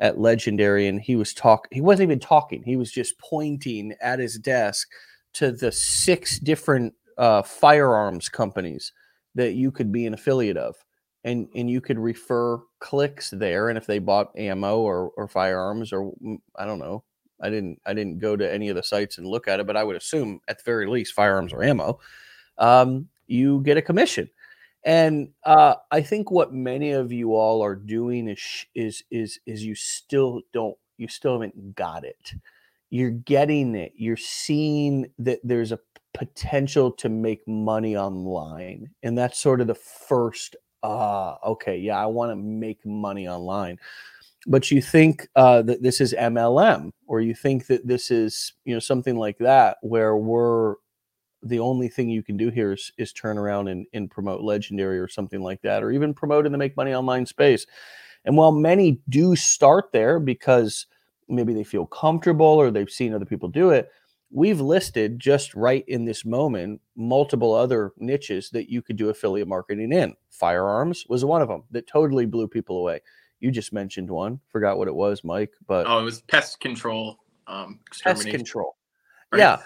at 0.00 0.18
Legendary, 0.18 0.86
and 0.86 1.00
he 1.00 1.16
was 1.16 1.32
talk. 1.32 1.66
He 1.72 1.80
wasn't 1.80 2.08
even 2.08 2.20
talking. 2.20 2.62
He 2.62 2.76
was 2.76 2.92
just 2.92 3.18
pointing 3.18 3.94
at 4.00 4.18
his 4.18 4.38
desk 4.38 4.88
to 5.34 5.50
the 5.50 5.72
six 5.72 6.38
different 6.38 6.94
uh, 7.16 7.42
firearms 7.42 8.28
companies 8.28 8.92
that 9.34 9.54
you 9.54 9.70
could 9.70 9.90
be 9.90 10.06
an 10.06 10.14
affiliate 10.14 10.58
of, 10.58 10.76
and 11.24 11.48
and 11.54 11.70
you 11.70 11.80
could 11.80 11.98
refer 11.98 12.60
clicks 12.80 13.30
there. 13.30 13.70
And 13.70 13.78
if 13.78 13.86
they 13.86 13.98
bought 13.98 14.38
ammo 14.38 14.78
or 14.78 15.10
or 15.16 15.26
firearms 15.26 15.92
or 15.92 16.12
mm, 16.22 16.36
I 16.56 16.66
don't 16.66 16.78
know 16.78 17.04
I 17.40 17.50
didn't 17.50 17.80
I 17.86 17.94
didn't 17.94 18.18
go 18.18 18.36
to 18.36 18.52
any 18.52 18.68
of 18.68 18.76
the 18.76 18.82
sites 18.82 19.18
and 19.18 19.26
look 19.26 19.48
at 19.48 19.60
it, 19.60 19.66
but 19.66 19.76
I 19.76 19.84
would 19.84 19.96
assume 19.96 20.40
at 20.48 20.58
the 20.58 20.64
very 20.64 20.86
least 20.86 21.14
firearms 21.14 21.52
or 21.52 21.62
ammo, 21.62 21.98
um, 22.58 23.08
you 23.26 23.60
get 23.62 23.76
a 23.76 23.82
commission. 23.82 24.28
And 24.84 25.30
uh, 25.44 25.74
I 25.90 26.00
think 26.02 26.30
what 26.30 26.52
many 26.52 26.92
of 26.92 27.12
you 27.12 27.34
all 27.34 27.62
are 27.62 27.74
doing 27.74 28.28
is 28.28 28.66
is 28.74 29.02
is 29.10 29.40
is 29.46 29.64
you 29.64 29.74
still 29.74 30.42
don't 30.52 30.76
you 30.96 31.08
still 31.08 31.32
haven't 31.32 31.74
got 31.74 32.04
it. 32.04 32.32
You're 32.90 33.10
getting 33.10 33.74
it. 33.74 33.92
You're 33.96 34.16
seeing 34.16 35.10
that 35.18 35.40
there's 35.44 35.72
a 35.72 35.80
potential 36.14 36.90
to 36.92 37.08
make 37.08 37.46
money 37.46 37.96
online, 37.96 38.90
and 39.02 39.16
that's 39.16 39.38
sort 39.38 39.60
of 39.60 39.66
the 39.66 39.74
first 39.74 40.56
uh, 40.82 41.34
okay, 41.44 41.76
yeah, 41.76 42.00
I 42.00 42.06
want 42.06 42.30
to 42.30 42.36
make 42.36 42.84
money 42.86 43.28
online. 43.28 43.78
But 44.48 44.70
you 44.70 44.80
think 44.80 45.28
uh, 45.36 45.62
that 45.62 45.82
this 45.82 46.00
is 46.00 46.14
MLM, 46.18 46.90
or 47.06 47.20
you 47.20 47.34
think 47.34 47.66
that 47.66 47.86
this 47.86 48.10
is, 48.10 48.54
you 48.64 48.74
know, 48.74 48.80
something 48.80 49.16
like 49.16 49.38
that, 49.38 49.76
where 49.82 50.16
we're 50.16 50.76
the 51.42 51.60
only 51.60 51.88
thing 51.88 52.08
you 52.08 52.22
can 52.22 52.36
do 52.36 52.50
here 52.50 52.72
is, 52.72 52.90
is 52.98 53.12
turn 53.12 53.38
around 53.38 53.68
and, 53.68 53.86
and 53.92 54.10
promote 54.10 54.40
legendary 54.40 54.98
or 54.98 55.06
something 55.06 55.40
like 55.40 55.60
that, 55.62 55.82
or 55.82 55.90
even 55.90 56.14
promote 56.14 56.46
in 56.46 56.52
the 56.52 56.58
make 56.58 56.76
money 56.76 56.94
online 56.94 57.26
space. 57.26 57.66
And 58.24 58.36
while 58.36 58.52
many 58.52 59.00
do 59.08 59.36
start 59.36 59.92
there 59.92 60.18
because 60.18 60.86
maybe 61.28 61.54
they 61.54 61.64
feel 61.64 61.86
comfortable 61.86 62.46
or 62.46 62.70
they've 62.70 62.90
seen 62.90 63.14
other 63.14 63.24
people 63.24 63.48
do 63.48 63.70
it, 63.70 63.90
we've 64.30 64.60
listed 64.60 65.18
just 65.18 65.54
right 65.54 65.84
in 65.88 66.04
this 66.04 66.24
moment 66.24 66.80
multiple 66.96 67.54
other 67.54 67.92
niches 67.98 68.50
that 68.50 68.70
you 68.70 68.82
could 68.82 68.96
do 68.96 69.08
affiliate 69.08 69.48
marketing 69.48 69.92
in. 69.92 70.14
Firearms 70.30 71.04
was 71.08 71.24
one 71.24 71.42
of 71.42 71.48
them 71.48 71.64
that 71.70 71.86
totally 71.86 72.26
blew 72.26 72.48
people 72.48 72.78
away. 72.78 73.00
You 73.40 73.50
just 73.50 73.72
mentioned 73.72 74.10
one, 74.10 74.40
forgot 74.50 74.78
what 74.78 74.88
it 74.88 74.94
was, 74.94 75.22
Mike, 75.24 75.52
but 75.66 75.86
oh, 75.86 76.00
it 76.00 76.04
was 76.04 76.22
pest 76.22 76.60
control. 76.60 77.18
Um, 77.46 77.80
pest 78.02 78.26
control. 78.26 78.76
Right? 79.32 79.38
Yeah. 79.40 79.58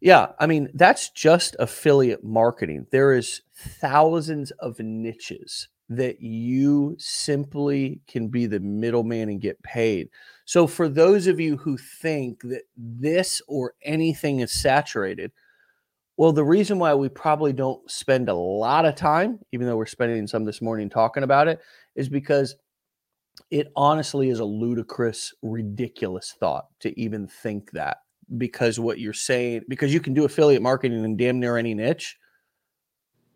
Yeah, 0.00 0.28
I 0.38 0.46
mean 0.46 0.68
that's 0.74 1.10
just 1.10 1.56
affiliate 1.58 2.22
marketing. 2.22 2.86
There 2.92 3.12
is 3.14 3.42
thousands 3.56 4.52
of 4.52 4.78
niches 4.78 5.68
that 5.88 6.20
you 6.20 6.94
simply 6.98 8.00
can 8.06 8.28
be 8.28 8.46
the 8.46 8.60
middleman 8.60 9.28
and 9.28 9.40
get 9.40 9.62
paid. 9.62 10.10
So, 10.44 10.66
for 10.66 10.88
those 10.88 11.26
of 11.26 11.40
you 11.40 11.56
who 11.56 11.76
think 11.76 12.42
that 12.42 12.62
this 12.76 13.40
or 13.48 13.74
anything 13.82 14.40
is 14.40 14.52
saturated, 14.52 15.32
well, 16.16 16.32
the 16.32 16.44
reason 16.44 16.78
why 16.78 16.94
we 16.94 17.08
probably 17.08 17.52
don't 17.52 17.88
spend 17.90 18.28
a 18.28 18.34
lot 18.34 18.84
of 18.84 18.96
time, 18.96 19.38
even 19.52 19.66
though 19.66 19.76
we're 19.76 19.86
spending 19.86 20.26
some 20.26 20.44
this 20.44 20.60
morning 20.60 20.90
talking 20.90 21.22
about 21.22 21.48
it, 21.48 21.60
is 21.94 22.08
because 22.08 22.56
it 23.50 23.72
honestly 23.76 24.30
is 24.30 24.40
a 24.40 24.44
ludicrous, 24.44 25.34
ridiculous 25.42 26.34
thought 26.38 26.66
to 26.80 26.98
even 27.00 27.26
think 27.26 27.70
that. 27.72 27.98
Because 28.36 28.78
what 28.78 28.98
you're 28.98 29.14
saying, 29.14 29.62
because 29.68 29.92
you 29.92 30.00
can 30.00 30.12
do 30.12 30.24
affiliate 30.24 30.62
marketing 30.62 31.02
in 31.02 31.16
damn 31.16 31.40
near 31.40 31.56
any 31.56 31.74
niche, 31.74 32.18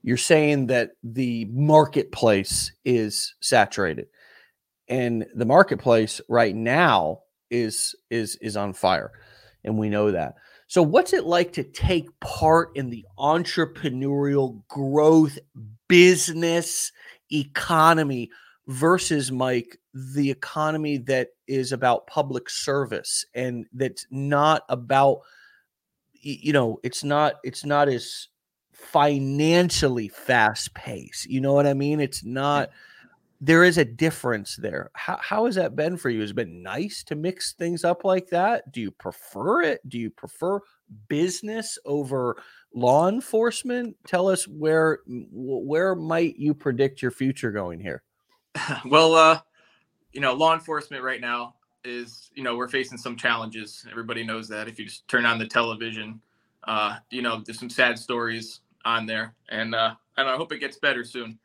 you're 0.02 0.16
saying 0.16 0.66
that 0.66 0.90
the 1.02 1.46
marketplace 1.46 2.72
is 2.84 3.34
saturated 3.40 4.06
and 4.88 5.26
the 5.34 5.46
marketplace 5.46 6.20
right 6.28 6.54
now 6.54 7.20
is 7.50 7.94
is 8.10 8.36
is 8.36 8.56
on 8.56 8.72
fire 8.72 9.12
and 9.64 9.78
we 9.78 9.88
know 9.88 10.10
that 10.10 10.34
so 10.66 10.82
what's 10.82 11.12
it 11.12 11.24
like 11.24 11.52
to 11.52 11.62
take 11.62 12.08
part 12.20 12.70
in 12.76 12.90
the 12.90 13.04
entrepreneurial 13.18 14.66
growth 14.68 15.38
business 15.88 16.92
economy 17.30 18.30
versus 18.72 19.30
mike 19.30 19.78
the 19.94 20.30
economy 20.30 20.96
that 20.98 21.28
is 21.46 21.72
about 21.72 22.06
public 22.06 22.48
service 22.48 23.24
and 23.34 23.66
that's 23.72 24.06
not 24.10 24.62
about 24.68 25.20
you 26.12 26.52
know 26.52 26.78
it's 26.82 27.04
not 27.04 27.34
it's 27.44 27.64
not 27.64 27.88
as 27.88 28.28
financially 28.82 30.08
fast 30.08 30.74
pace. 30.74 31.26
You 31.28 31.40
know 31.40 31.52
what 31.52 31.66
I 31.66 31.74
mean? 31.74 32.00
It's 32.00 32.24
not 32.24 32.70
there 33.40 33.64
is 33.64 33.76
a 33.76 33.84
difference 33.84 34.54
there. 34.56 34.90
How, 34.94 35.18
how 35.20 35.46
has 35.46 35.56
that 35.56 35.74
been 35.74 35.96
for 35.96 36.10
you? 36.10 36.20
Has 36.20 36.30
it 36.30 36.36
been 36.36 36.62
nice 36.62 37.02
to 37.04 37.16
mix 37.16 37.54
things 37.54 37.82
up 37.82 38.04
like 38.04 38.28
that? 38.28 38.70
Do 38.70 38.80
you 38.80 38.92
prefer 38.92 39.62
it? 39.62 39.80
Do 39.88 39.98
you 39.98 40.10
prefer 40.10 40.60
business 41.08 41.76
over 41.84 42.40
law 42.72 43.08
enforcement? 43.08 43.96
Tell 44.06 44.28
us 44.28 44.46
where 44.46 45.00
where 45.06 45.94
might 45.94 46.36
you 46.36 46.54
predict 46.54 47.02
your 47.02 47.10
future 47.10 47.50
going 47.50 47.80
here? 47.80 48.02
Well, 48.84 49.14
uh, 49.14 49.40
you 50.12 50.20
know, 50.20 50.34
law 50.34 50.54
enforcement 50.54 51.02
right 51.02 51.20
now 51.20 51.54
is, 51.84 52.30
you 52.34 52.42
know, 52.42 52.56
we're 52.56 52.68
facing 52.68 52.98
some 52.98 53.16
challenges. 53.16 53.84
Everybody 53.90 54.24
knows 54.24 54.48
that. 54.48 54.68
If 54.68 54.78
you 54.78 54.84
just 54.84 55.08
turn 55.08 55.24
on 55.26 55.38
the 55.38 55.46
television, 55.46 56.20
uh, 56.64 56.96
you 57.10 57.22
know, 57.22 57.42
there's 57.44 57.58
some 57.58 57.70
sad 57.70 57.98
stories 57.98 58.60
on 58.84 59.06
there, 59.06 59.34
and 59.48 59.74
uh, 59.74 59.94
and 60.16 60.28
I 60.28 60.36
hope 60.36 60.52
it 60.52 60.58
gets 60.58 60.76
better 60.76 61.04
soon. 61.04 61.38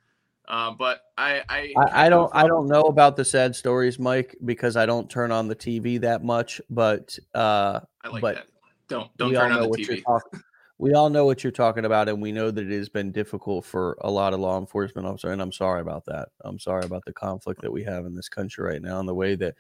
Uh, 0.48 0.72
but 0.72 1.02
I 1.17 1.41
I, 1.50 1.74
I, 1.78 2.06
I 2.06 2.10
don't 2.10 2.32
I 2.34 2.48
don't 2.48 2.67
know 2.67 2.84
about 2.84 3.15
the 3.15 3.26
sad 3.26 3.56
stories, 3.56 4.00
Mike, 4.00 4.36
because 4.46 4.78
I 4.78 4.86
don't 4.86 5.10
turn 5.10 5.32
on 5.32 5.48
the 5.48 5.56
TV 5.56 6.00
that 6.02 6.24
much. 6.24 6.62
But 6.70 7.17
uh, 7.34 7.80
I 8.04 8.10
like 8.10 8.22
but 8.22 8.36
that. 8.36 8.48
Don't 8.88 9.15
don't 9.17 9.34
turn 9.34 9.52
on 9.52 9.62
the 9.62 9.78
TV. 9.78 10.04
Talk, 10.04 10.24
we 10.80 10.94
all 10.94 11.10
know 11.10 11.26
what 11.26 11.44
you're 11.44 11.52
talking 11.52 11.86
about, 11.86 12.08
and 12.08 12.22
we 12.22 12.32
know 12.32 12.52
that 12.52 12.70
it 12.70 12.78
has 12.78 12.90
been 12.90 13.12
difficult 13.12 13.66
for 13.66 13.98
a 14.02 14.12
lot 14.12 14.34
of 14.34 14.40
law 14.40 14.60
enforcement 14.60 15.08
officers. 15.08 15.32
And 15.32 15.42
I'm 15.42 15.52
sorry 15.52 15.82
about 15.82 16.06
that. 16.06 16.30
I'm 16.42 16.60
sorry 16.60 16.86
about 16.86 17.04
the 17.06 17.13
conflict 17.13 17.62
that 17.62 17.72
we 17.72 17.84
have 17.84 18.06
in 18.06 18.16
this 18.16 18.30
country 18.30 18.63
right 18.63 18.82
now, 18.82 19.00
and 19.00 19.10
the 19.10 19.16
way 19.16 19.36
that 19.36 19.56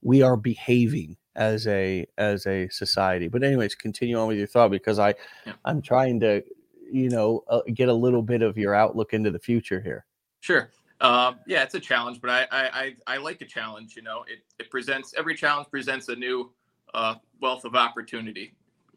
we 0.00 0.22
are 0.22 0.36
behaving 0.36 1.16
as 1.36 1.66
a 1.66 2.06
as 2.18 2.46
a 2.46 2.68
society. 2.68 3.28
But 3.28 3.42
anyways, 3.42 3.74
continue 3.74 4.18
on 4.18 4.28
with 4.28 4.38
your 4.38 4.46
thought 4.46 4.70
because 4.70 4.98
I 4.98 5.14
yeah. 5.46 5.54
I'm 5.64 5.82
trying 5.82 6.20
to 6.20 6.42
you 6.90 7.10
know 7.10 7.44
uh, 7.48 7.60
get 7.74 7.88
a 7.88 7.94
little 7.94 8.22
bit 8.22 8.42
of 8.42 8.56
your 8.56 8.74
outlook 8.74 9.12
into 9.12 9.30
the 9.30 9.38
future 9.38 9.80
here. 9.80 10.06
Sure. 10.40 10.70
Um, 11.00 11.40
yeah, 11.48 11.64
it's 11.64 11.74
a 11.74 11.80
challenge, 11.80 12.20
but 12.20 12.30
I, 12.30 12.46
I, 12.52 12.94
I, 13.08 13.16
like 13.16 13.40
a 13.40 13.44
challenge. 13.44 13.96
You 13.96 14.02
know, 14.02 14.24
it, 14.28 14.38
it 14.60 14.70
presents 14.70 15.12
every 15.18 15.34
challenge 15.34 15.66
presents 15.68 16.08
a 16.08 16.14
new 16.14 16.52
uh, 16.94 17.16
wealth 17.40 17.64
of 17.64 17.74
opportunity, 17.74 18.54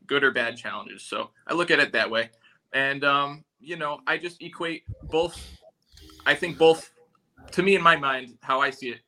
good 0.08 0.24
or 0.24 0.32
bad 0.32 0.58
challenges. 0.58 1.04
So 1.04 1.32
I 1.48 1.54
look 1.54 1.72
at 1.72 1.80
it 1.80 1.91
that 1.94 2.10
way, 2.10 2.30
and 2.74 3.04
um, 3.04 3.44
you 3.60 3.76
know, 3.76 4.00
I 4.08 4.18
just 4.18 4.41
equate 4.41 4.84
both. 5.04 5.39
I 6.26 6.34
think 6.36 6.58
both, 6.58 6.91
to 7.52 7.63
me 7.63 7.76
in 7.76 7.82
my 7.82 7.96
mind, 7.96 8.38
how 8.41 8.60
I 8.60 8.72
see 8.72 8.89
it, 8.89 9.02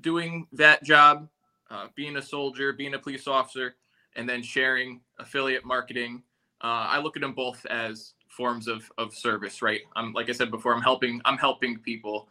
doing 0.00 0.46
that 0.52 0.82
job, 0.82 1.28
uh, 1.70 1.88
being 1.94 2.16
a 2.16 2.22
soldier, 2.22 2.72
being 2.72 2.94
a 2.94 2.98
police 2.98 3.26
officer, 3.26 3.76
and 4.16 4.28
then 4.28 4.42
sharing 4.42 5.00
affiliate 5.18 5.64
marketing 5.64 6.22
uh, 6.62 6.84
I 6.88 6.98
look 6.98 7.16
at 7.16 7.22
them 7.22 7.32
both 7.32 7.64
as 7.66 8.14
forms 8.28 8.68
of 8.68 8.90
of 8.98 9.14
service, 9.14 9.62
right? 9.62 9.80
I'm 9.96 10.12
like 10.12 10.28
I 10.28 10.32
said 10.32 10.50
before, 10.50 10.74
I'm 10.74 10.82
helping 10.82 11.20
I'm 11.24 11.38
helping 11.38 11.78
people 11.78 12.28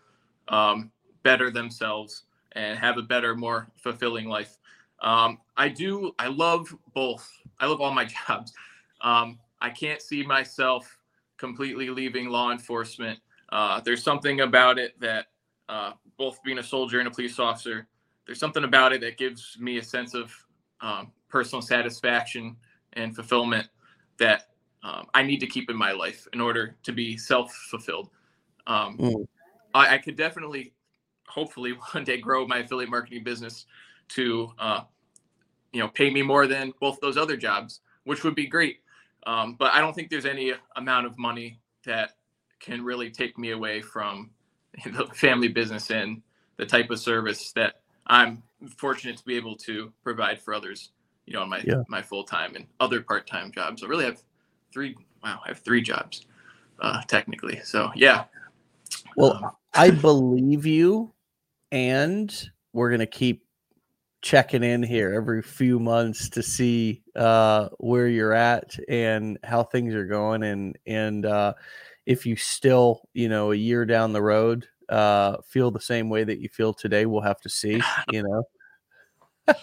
um, 0.48 0.92
better 1.24 1.50
themselves 1.50 2.24
and 2.54 2.78
have 2.78 2.98
a 2.98 3.02
better, 3.02 3.36
more 3.36 3.68
fulfilling 3.78 4.28
life. 4.28 4.58
Um, 5.02 5.40
I 5.58 5.70
do. 5.70 6.14
I 6.20 6.28
love 6.28 6.74
both. 6.94 7.30
I 7.60 7.66
love 7.66 7.82
all 7.82 7.94
my 7.94 8.06
jobs. 8.28 8.54
Um, 9.02 9.40
I 9.62 9.70
can't 9.70 10.02
see 10.02 10.24
myself 10.24 10.98
completely 11.38 11.90
leaving 11.90 12.30
law 12.30 12.52
enforcement. 12.52 13.20
Uh, 13.50 13.80
there's 13.82 14.04
something 14.04 14.42
about 14.42 14.78
it 14.78 15.00
that 15.00 15.28
uh, 15.70 15.94
both 16.18 16.42
being 16.44 16.60
a 16.60 16.64
soldier 16.64 17.00
and 17.00 17.08
a 17.08 17.12
police 17.12 17.40
officer, 17.40 17.88
there's 18.26 18.40
something 18.40 18.64
about 18.64 18.94
it 18.94 19.02
that 19.02 19.18
gives 19.18 19.58
me 19.60 19.78
a 19.78 19.84
sense 19.84 20.14
of 20.14 20.32
um, 20.82 21.12
personal 21.30 21.62
satisfaction 21.62 22.56
and 22.94 23.16
fulfillment 23.16 23.68
that 24.18 24.50
um, 24.84 25.08
I 25.14 25.24
need 25.24 25.40
to 25.40 25.48
keep 25.48 25.70
in 25.70 25.76
my 25.76 25.92
life 25.92 26.28
in 26.34 26.42
order 26.42 26.76
to 26.84 26.92
be 26.92 27.18
self 27.18 27.54
fulfilled. 27.54 28.10
Um, 28.68 28.98
mm. 28.98 29.28
I, 29.74 29.96
I, 29.96 29.98
could 29.98 30.16
definitely, 30.16 30.74
hopefully, 31.28 31.72
one 31.92 32.04
day 32.04 32.18
grow 32.18 32.46
my 32.48 32.60
affiliate 32.60 32.90
marketing 32.90 33.24
business 33.24 33.66
to, 34.10 34.52
uh, 34.60 34.82
you 35.72 35.80
know, 35.80 35.88
pay 35.88 36.10
me 36.10 36.22
more 36.22 36.48
than 36.48 36.74
both 36.80 37.00
those 37.02 37.18
other 37.18 37.38
jobs, 37.38 37.82
which 38.04 38.24
would 38.24 38.36
be 38.36 38.48
great. 38.48 38.80
Um, 39.26 39.56
but 39.58 39.74
I 39.74 39.80
don't 39.80 39.94
think 39.94 40.10
there's 40.10 40.26
any 40.26 40.54
amount 40.76 41.06
of 41.06 41.18
money 41.18 41.60
that 41.86 42.12
can 42.60 42.84
really 42.84 43.10
take 43.10 43.38
me 43.38 43.52
away 43.52 43.82
from 43.82 44.32
the 44.86 45.06
family 45.14 45.48
business 45.48 45.92
and 45.92 46.22
the 46.58 46.66
type 46.66 46.90
of 46.90 47.00
service 47.00 47.52
that 47.54 47.82
I'm 48.08 48.44
fortunate 48.78 49.18
to 49.18 49.26
be 49.26 49.36
able 49.36 49.56
to 49.58 49.94
provide 50.04 50.42
for 50.42 50.54
others 50.54 50.92
you 51.30 51.36
know, 51.36 51.44
on 51.44 51.50
my 51.50 51.62
yeah. 51.64 51.84
my 51.88 52.02
full 52.02 52.24
time 52.24 52.56
and 52.56 52.66
other 52.80 53.02
part 53.02 53.28
time 53.28 53.52
jobs. 53.52 53.84
I 53.84 53.88
really 53.88 54.06
have 54.06 54.22
three. 54.74 54.96
Wow, 55.24 55.40
I 55.46 55.50
have 55.50 55.60
three 55.60 55.82
jobs, 55.82 56.26
uh, 56.82 57.04
technically. 57.04 57.62
So 57.64 57.92
yeah. 57.96 58.26
Well, 59.16 59.36
um, 59.36 59.52
I 59.76 59.92
believe 59.92 60.66
you, 60.66 61.14
and 61.72 62.50
we're 62.74 62.90
gonna 62.90 63.06
keep 63.06 63.44
checking 64.22 64.64
in 64.64 64.84
here 64.84 65.14
every 65.14 65.42
few 65.42 65.80
months 65.80 66.30
to 66.30 66.44
see 66.44 67.02
uh, 67.16 67.70
where 67.78 68.08
you're 68.08 68.34
at 68.34 68.78
and 68.88 69.38
how 69.44 69.64
things 69.64 69.94
are 69.94 70.06
going, 70.06 70.44
and 70.44 70.78
and 70.86 71.26
uh, 71.26 71.54
if 72.06 72.26
you 72.26 72.36
still, 72.36 73.02
you 73.14 73.30
know, 73.30 73.52
a 73.52 73.56
year 73.56 73.86
down 73.86 74.14
the 74.14 74.22
road, 74.22 74.68
uh, 74.90 75.38
feel 75.46 75.72
the 75.72 75.80
same 75.80 76.10
way 76.10 76.24
that 76.24 76.40
you 76.40 76.50
feel 76.50 76.74
today, 76.74 77.06
we'll 77.06 77.22
have 77.22 77.42
to 77.42 77.50
see. 77.50 77.82
You 78.12 78.24
know. 78.24 78.44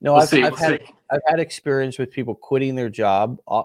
no, 0.00 0.12
we'll 0.12 0.16
I've, 0.16 0.28
see, 0.28 0.42
I've 0.42 0.52
we'll 0.52 0.60
had 0.60 0.80
see. 0.86 0.94
I've 1.10 1.20
had 1.26 1.40
experience 1.40 1.98
with 1.98 2.10
people 2.10 2.34
quitting 2.34 2.74
their 2.74 2.90
job. 2.90 3.38
Uh, 3.46 3.62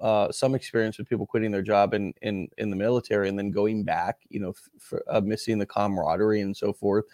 uh, 0.00 0.30
some 0.30 0.54
experience 0.54 0.96
with 0.96 1.08
people 1.08 1.26
quitting 1.26 1.50
their 1.50 1.62
job 1.62 1.94
in 1.94 2.14
in 2.22 2.48
in 2.58 2.70
the 2.70 2.76
military 2.76 3.28
and 3.28 3.38
then 3.38 3.50
going 3.50 3.84
back. 3.84 4.18
You 4.28 4.40
know, 4.40 4.54
for, 4.78 5.02
uh, 5.08 5.20
missing 5.20 5.58
the 5.58 5.66
camaraderie 5.66 6.40
and 6.40 6.56
so 6.56 6.72
forth. 6.72 7.04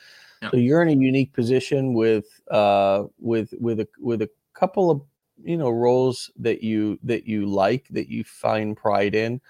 Yeah. 0.44 0.50
So 0.50 0.56
you're 0.58 0.82
in 0.82 0.88
a 0.88 1.02
unique 1.02 1.32
position 1.32 1.94
with 1.94 2.40
uh 2.50 3.04
with 3.18 3.52
with 3.60 3.80
a 3.80 3.88
with 3.98 4.22
a 4.22 4.30
couple 4.54 4.90
of 4.90 5.02
you 5.42 5.56
know 5.56 5.70
roles 5.70 6.30
that 6.38 6.62
you 6.62 6.98
that 7.02 7.26
you 7.26 7.46
like 7.46 7.88
that 7.90 8.08
you 8.08 8.24
find 8.24 8.76
pride 8.76 9.14
in 9.14 9.40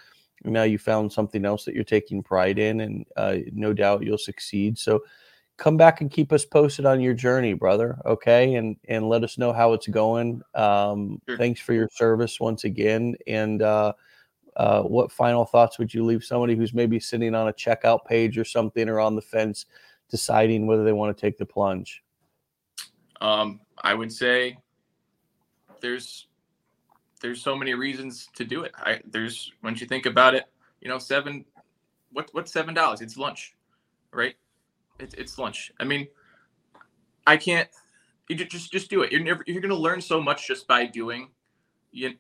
now 0.45 0.63
you 0.65 0.79
found 0.79 1.13
something 1.13 1.45
else 1.45 1.65
that 1.65 1.75
you're 1.75 1.85
taking 1.85 2.23
pride 2.23 2.59
in, 2.59 2.81
and 2.81 3.07
uh, 3.17 3.37
no 3.53 3.73
doubt 3.73 4.05
you'll 4.05 4.19
succeed. 4.19 4.79
So 4.79 5.03
come 5.57 5.77
back 5.77 6.01
and 6.01 6.11
keep 6.11 6.33
us 6.33 6.45
posted 6.45 6.85
on 6.85 7.01
your 7.01 7.15
journey, 7.15 7.55
brother. 7.55 7.99
Okay, 8.05 8.55
and 8.55 8.77
and 8.89 9.09
let 9.09 9.25
us 9.25 9.39
know 9.39 9.53
how 9.53 9.73
it's 9.73 9.87
going. 9.87 10.43
Um, 10.55 11.21
Sure. 11.29 11.39
Thanks 11.39 11.61
for 11.61 11.73
your 11.73 11.89
service 11.91 12.39
once 12.41 12.65
again. 12.65 13.17
And 13.27 13.63
uh, 13.63 13.95
uh, 14.57 14.83
what 14.83 15.11
final 15.13 15.45
thoughts 15.45 15.79
would 15.79 15.95
you 15.95 16.05
leave 16.05 16.25
somebody 16.25 16.57
who's 16.57 16.75
maybe 16.75 17.01
sitting 17.01 17.35
on 17.35 17.49
a 17.49 17.53
checkout 17.53 18.05
page 18.05 18.37
or 18.37 18.45
something, 18.45 18.89
or 18.89 19.01
on 19.01 19.17
the 19.17 19.23
fence, 19.23 19.67
deciding 20.11 20.67
whether 20.67 20.85
they 20.85 20.93
want 20.93 21.17
to 21.17 21.21
take 21.21 21.39
the 21.39 21.47
plunge? 21.47 22.03
Um, 23.21 23.61
I 23.83 23.95
would 23.95 24.13
say 24.13 24.59
there's 25.81 26.27
there's 27.21 27.41
so 27.41 27.57
many 27.57 27.75
reasons 27.75 28.29
to 28.35 28.45
do 28.45 28.65
it. 28.65 28.73
I 28.77 29.01
there's 29.07 29.53
once 29.63 29.81
you 29.81 29.87
think 29.87 30.07
about 30.07 30.35
it, 30.35 30.45
you 30.81 30.89
know, 30.89 30.99
seven 30.99 31.45
what 32.13 32.29
what's 32.33 32.53
seven 32.53 32.75
dollars? 32.75 33.01
It's 33.01 33.17
lunch, 33.17 33.55
right? 34.13 34.35
It's 34.99 35.15
it's 35.15 35.39
lunch. 35.39 35.73
I 35.81 35.85
mean, 35.85 36.09
I 37.27 37.37
can't 37.37 37.69
you 38.29 38.37
just 38.37 38.73
just 38.73 38.91
do 38.91 39.03
it. 39.03 39.13
You're 39.13 39.23
never 39.23 39.45
you're 39.47 39.61
gonna 39.61 39.75
learn 39.75 40.01
so 40.01 40.21
much 40.21 40.47
just 40.47 40.67
by 40.67 40.87
doing. 40.87 41.29
You 41.93 42.15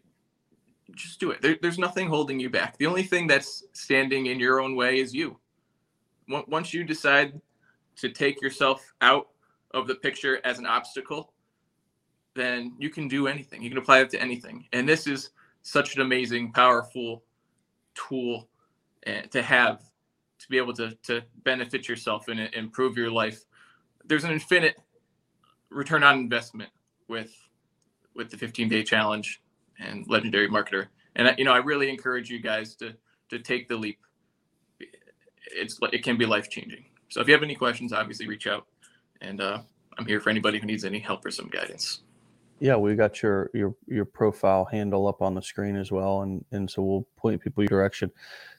just 0.94 1.18
do 1.18 1.30
it. 1.30 1.40
There, 1.40 1.56
there's 1.60 1.78
nothing 1.78 2.08
holding 2.08 2.38
you 2.38 2.50
back. 2.50 2.76
The 2.78 2.86
only 2.86 3.02
thing 3.02 3.26
that's 3.26 3.64
standing 3.72 4.26
in 4.26 4.38
your 4.38 4.60
own 4.60 4.76
way 4.76 5.00
is 5.00 5.14
you. 5.14 5.38
Once 6.28 6.72
you 6.72 6.84
decide 6.84 7.40
to 7.96 8.08
take 8.08 8.40
yourself 8.40 8.92
out 9.00 9.28
of 9.72 9.86
the 9.86 9.94
picture 9.94 10.40
as 10.44 10.58
an 10.58 10.66
obstacle, 10.66 11.32
then 12.34 12.74
you 12.78 12.90
can 12.90 13.08
do 13.08 13.26
anything. 13.26 13.62
You 13.62 13.70
can 13.70 13.78
apply 13.78 14.00
it 14.00 14.10
to 14.10 14.20
anything. 14.20 14.66
And 14.72 14.88
this 14.88 15.06
is 15.06 15.30
such 15.62 15.96
an 15.96 16.02
amazing, 16.02 16.52
powerful 16.52 17.22
tool 17.94 18.48
uh, 19.06 19.22
to 19.30 19.42
have 19.42 19.80
to 20.38 20.48
be 20.48 20.58
able 20.58 20.74
to, 20.74 20.96
to 21.04 21.22
benefit 21.44 21.88
yourself 21.88 22.28
and 22.28 22.40
improve 22.54 22.96
your 22.96 23.10
life. 23.10 23.44
There's 24.04 24.24
an 24.24 24.32
infinite 24.32 24.76
return 25.70 26.02
on 26.02 26.18
investment 26.18 26.70
with 27.08 27.32
with 28.14 28.30
the 28.30 28.36
15 28.36 28.68
day 28.68 28.84
challenge 28.84 29.42
and 29.80 30.06
legendary 30.08 30.48
marketer. 30.48 30.86
And 31.16 31.34
you 31.38 31.44
know, 31.44 31.52
I 31.52 31.58
really 31.58 31.90
encourage 31.90 32.30
you 32.30 32.40
guys 32.40 32.74
to 32.76 32.94
to 33.30 33.38
take 33.38 33.68
the 33.68 33.76
leap. 33.76 33.98
It's 35.52 35.78
it 35.92 36.02
can 36.02 36.16
be 36.16 36.26
life 36.26 36.50
changing. 36.50 36.84
So 37.14 37.20
if 37.20 37.28
you 37.28 37.32
have 37.32 37.44
any 37.44 37.54
questions, 37.54 37.92
obviously 37.92 38.26
reach 38.26 38.48
out, 38.48 38.66
and 39.20 39.40
uh, 39.40 39.60
I'm 39.96 40.04
here 40.04 40.18
for 40.18 40.30
anybody 40.30 40.58
who 40.58 40.66
needs 40.66 40.84
any 40.84 40.98
help 40.98 41.24
or 41.24 41.30
some 41.30 41.46
guidance. 41.46 42.00
Yeah, 42.58 42.74
we 42.74 42.96
got 42.96 43.22
your 43.22 43.50
your 43.54 43.72
your 43.86 44.04
profile 44.04 44.64
handle 44.64 45.06
up 45.06 45.22
on 45.22 45.32
the 45.32 45.40
screen 45.40 45.76
as 45.76 45.92
well, 45.92 46.22
and 46.22 46.44
and 46.50 46.68
so 46.68 46.82
we'll 46.82 47.06
point 47.16 47.40
people 47.40 47.62
your 47.62 47.68
direction. 47.68 48.10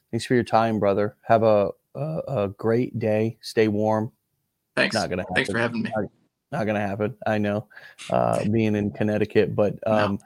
Thanks 0.09 0.25
for 0.25 0.35
your 0.35 0.45
time, 0.45 0.79
brother. 0.79 1.17
Have 1.23 1.43
a 1.43 1.71
a, 1.95 2.21
a 2.29 2.47
great 2.57 2.97
day. 2.97 3.37
Stay 3.41 3.67
warm. 3.67 4.13
Thanks. 4.77 4.95
Not 4.95 5.09
gonna 5.09 5.23
happen. 5.23 5.35
Thanks 5.35 5.51
for 5.51 5.57
having 5.57 5.81
me. 5.81 5.91
Not 6.53 6.63
gonna 6.63 6.79
happen. 6.79 7.13
I 7.27 7.37
know, 7.37 7.67
uh, 8.09 8.41
being 8.47 8.77
in 8.77 8.89
Connecticut, 8.89 9.53
but 9.53 9.77
No. 9.85 10.17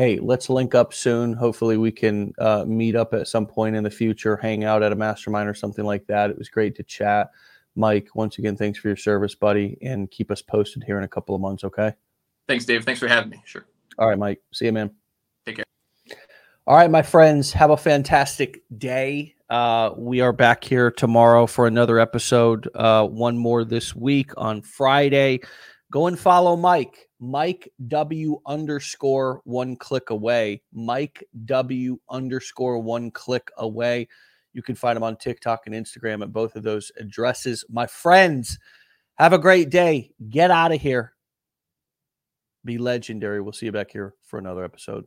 Hey, 0.00 0.18
let's 0.18 0.48
link 0.48 0.74
up 0.74 0.94
soon. 0.94 1.34
Hopefully, 1.34 1.76
we 1.76 1.92
can 1.92 2.32
uh, 2.38 2.64
meet 2.66 2.96
up 2.96 3.12
at 3.12 3.28
some 3.28 3.46
point 3.46 3.76
in 3.76 3.84
the 3.84 3.90
future, 3.90 4.34
hang 4.34 4.64
out 4.64 4.82
at 4.82 4.92
a 4.92 4.96
mastermind 4.96 5.46
or 5.46 5.52
something 5.52 5.84
like 5.84 6.06
that. 6.06 6.30
It 6.30 6.38
was 6.38 6.48
great 6.48 6.74
to 6.76 6.82
chat, 6.82 7.30
Mike. 7.76 8.08
Once 8.14 8.38
again, 8.38 8.56
thanks 8.56 8.78
for 8.78 8.88
your 8.88 8.96
service, 8.96 9.34
buddy, 9.34 9.76
and 9.82 10.10
keep 10.10 10.30
us 10.30 10.40
posted 10.40 10.84
here 10.84 10.96
in 10.96 11.04
a 11.04 11.08
couple 11.08 11.34
of 11.34 11.42
months. 11.42 11.64
Okay. 11.64 11.92
Thanks, 12.48 12.64
Dave. 12.64 12.82
Thanks 12.86 12.98
for 12.98 13.08
having 13.08 13.28
me. 13.28 13.42
Sure. 13.44 13.66
All 13.98 14.08
right, 14.08 14.18
Mike. 14.18 14.40
See 14.54 14.64
you, 14.64 14.72
man. 14.72 14.90
Take 15.44 15.56
care. 15.56 15.64
All 16.66 16.76
right, 16.76 16.90
my 16.90 17.02
friends. 17.02 17.52
Have 17.52 17.70
a 17.70 17.76
fantastic 17.76 18.62
day. 18.78 19.34
Uh, 19.50 19.90
we 19.98 20.22
are 20.22 20.32
back 20.32 20.64
here 20.64 20.90
tomorrow 20.90 21.46
for 21.46 21.66
another 21.66 21.98
episode. 21.98 22.68
Uh, 22.74 23.06
one 23.06 23.36
more 23.36 23.64
this 23.64 23.94
week 23.94 24.30
on 24.38 24.62
Friday. 24.62 25.40
Go 25.90 26.06
and 26.06 26.18
follow 26.18 26.56
Mike. 26.56 27.08
Mike 27.18 27.72
W 27.88 28.40
underscore 28.46 29.40
one 29.44 29.76
click 29.76 30.10
away. 30.10 30.62
Mike 30.72 31.24
W 31.44 31.98
underscore 32.08 32.78
one 32.78 33.10
click 33.10 33.50
away. 33.58 34.08
You 34.52 34.62
can 34.62 34.74
find 34.74 34.96
him 34.96 35.02
on 35.02 35.16
TikTok 35.16 35.62
and 35.66 35.74
Instagram 35.74 36.22
at 36.22 36.32
both 36.32 36.56
of 36.56 36.62
those 36.62 36.90
addresses. 36.98 37.64
My 37.68 37.86
friends, 37.86 38.58
have 39.16 39.32
a 39.32 39.38
great 39.38 39.70
day. 39.70 40.12
Get 40.28 40.50
out 40.50 40.72
of 40.72 40.80
here 40.80 41.14
be 42.64 42.78
legendary. 42.78 43.40
We'll 43.40 43.52
see 43.52 43.66
you 43.66 43.72
back 43.72 43.90
here 43.90 44.14
for 44.22 44.38
another 44.38 44.64
episode. 44.64 44.98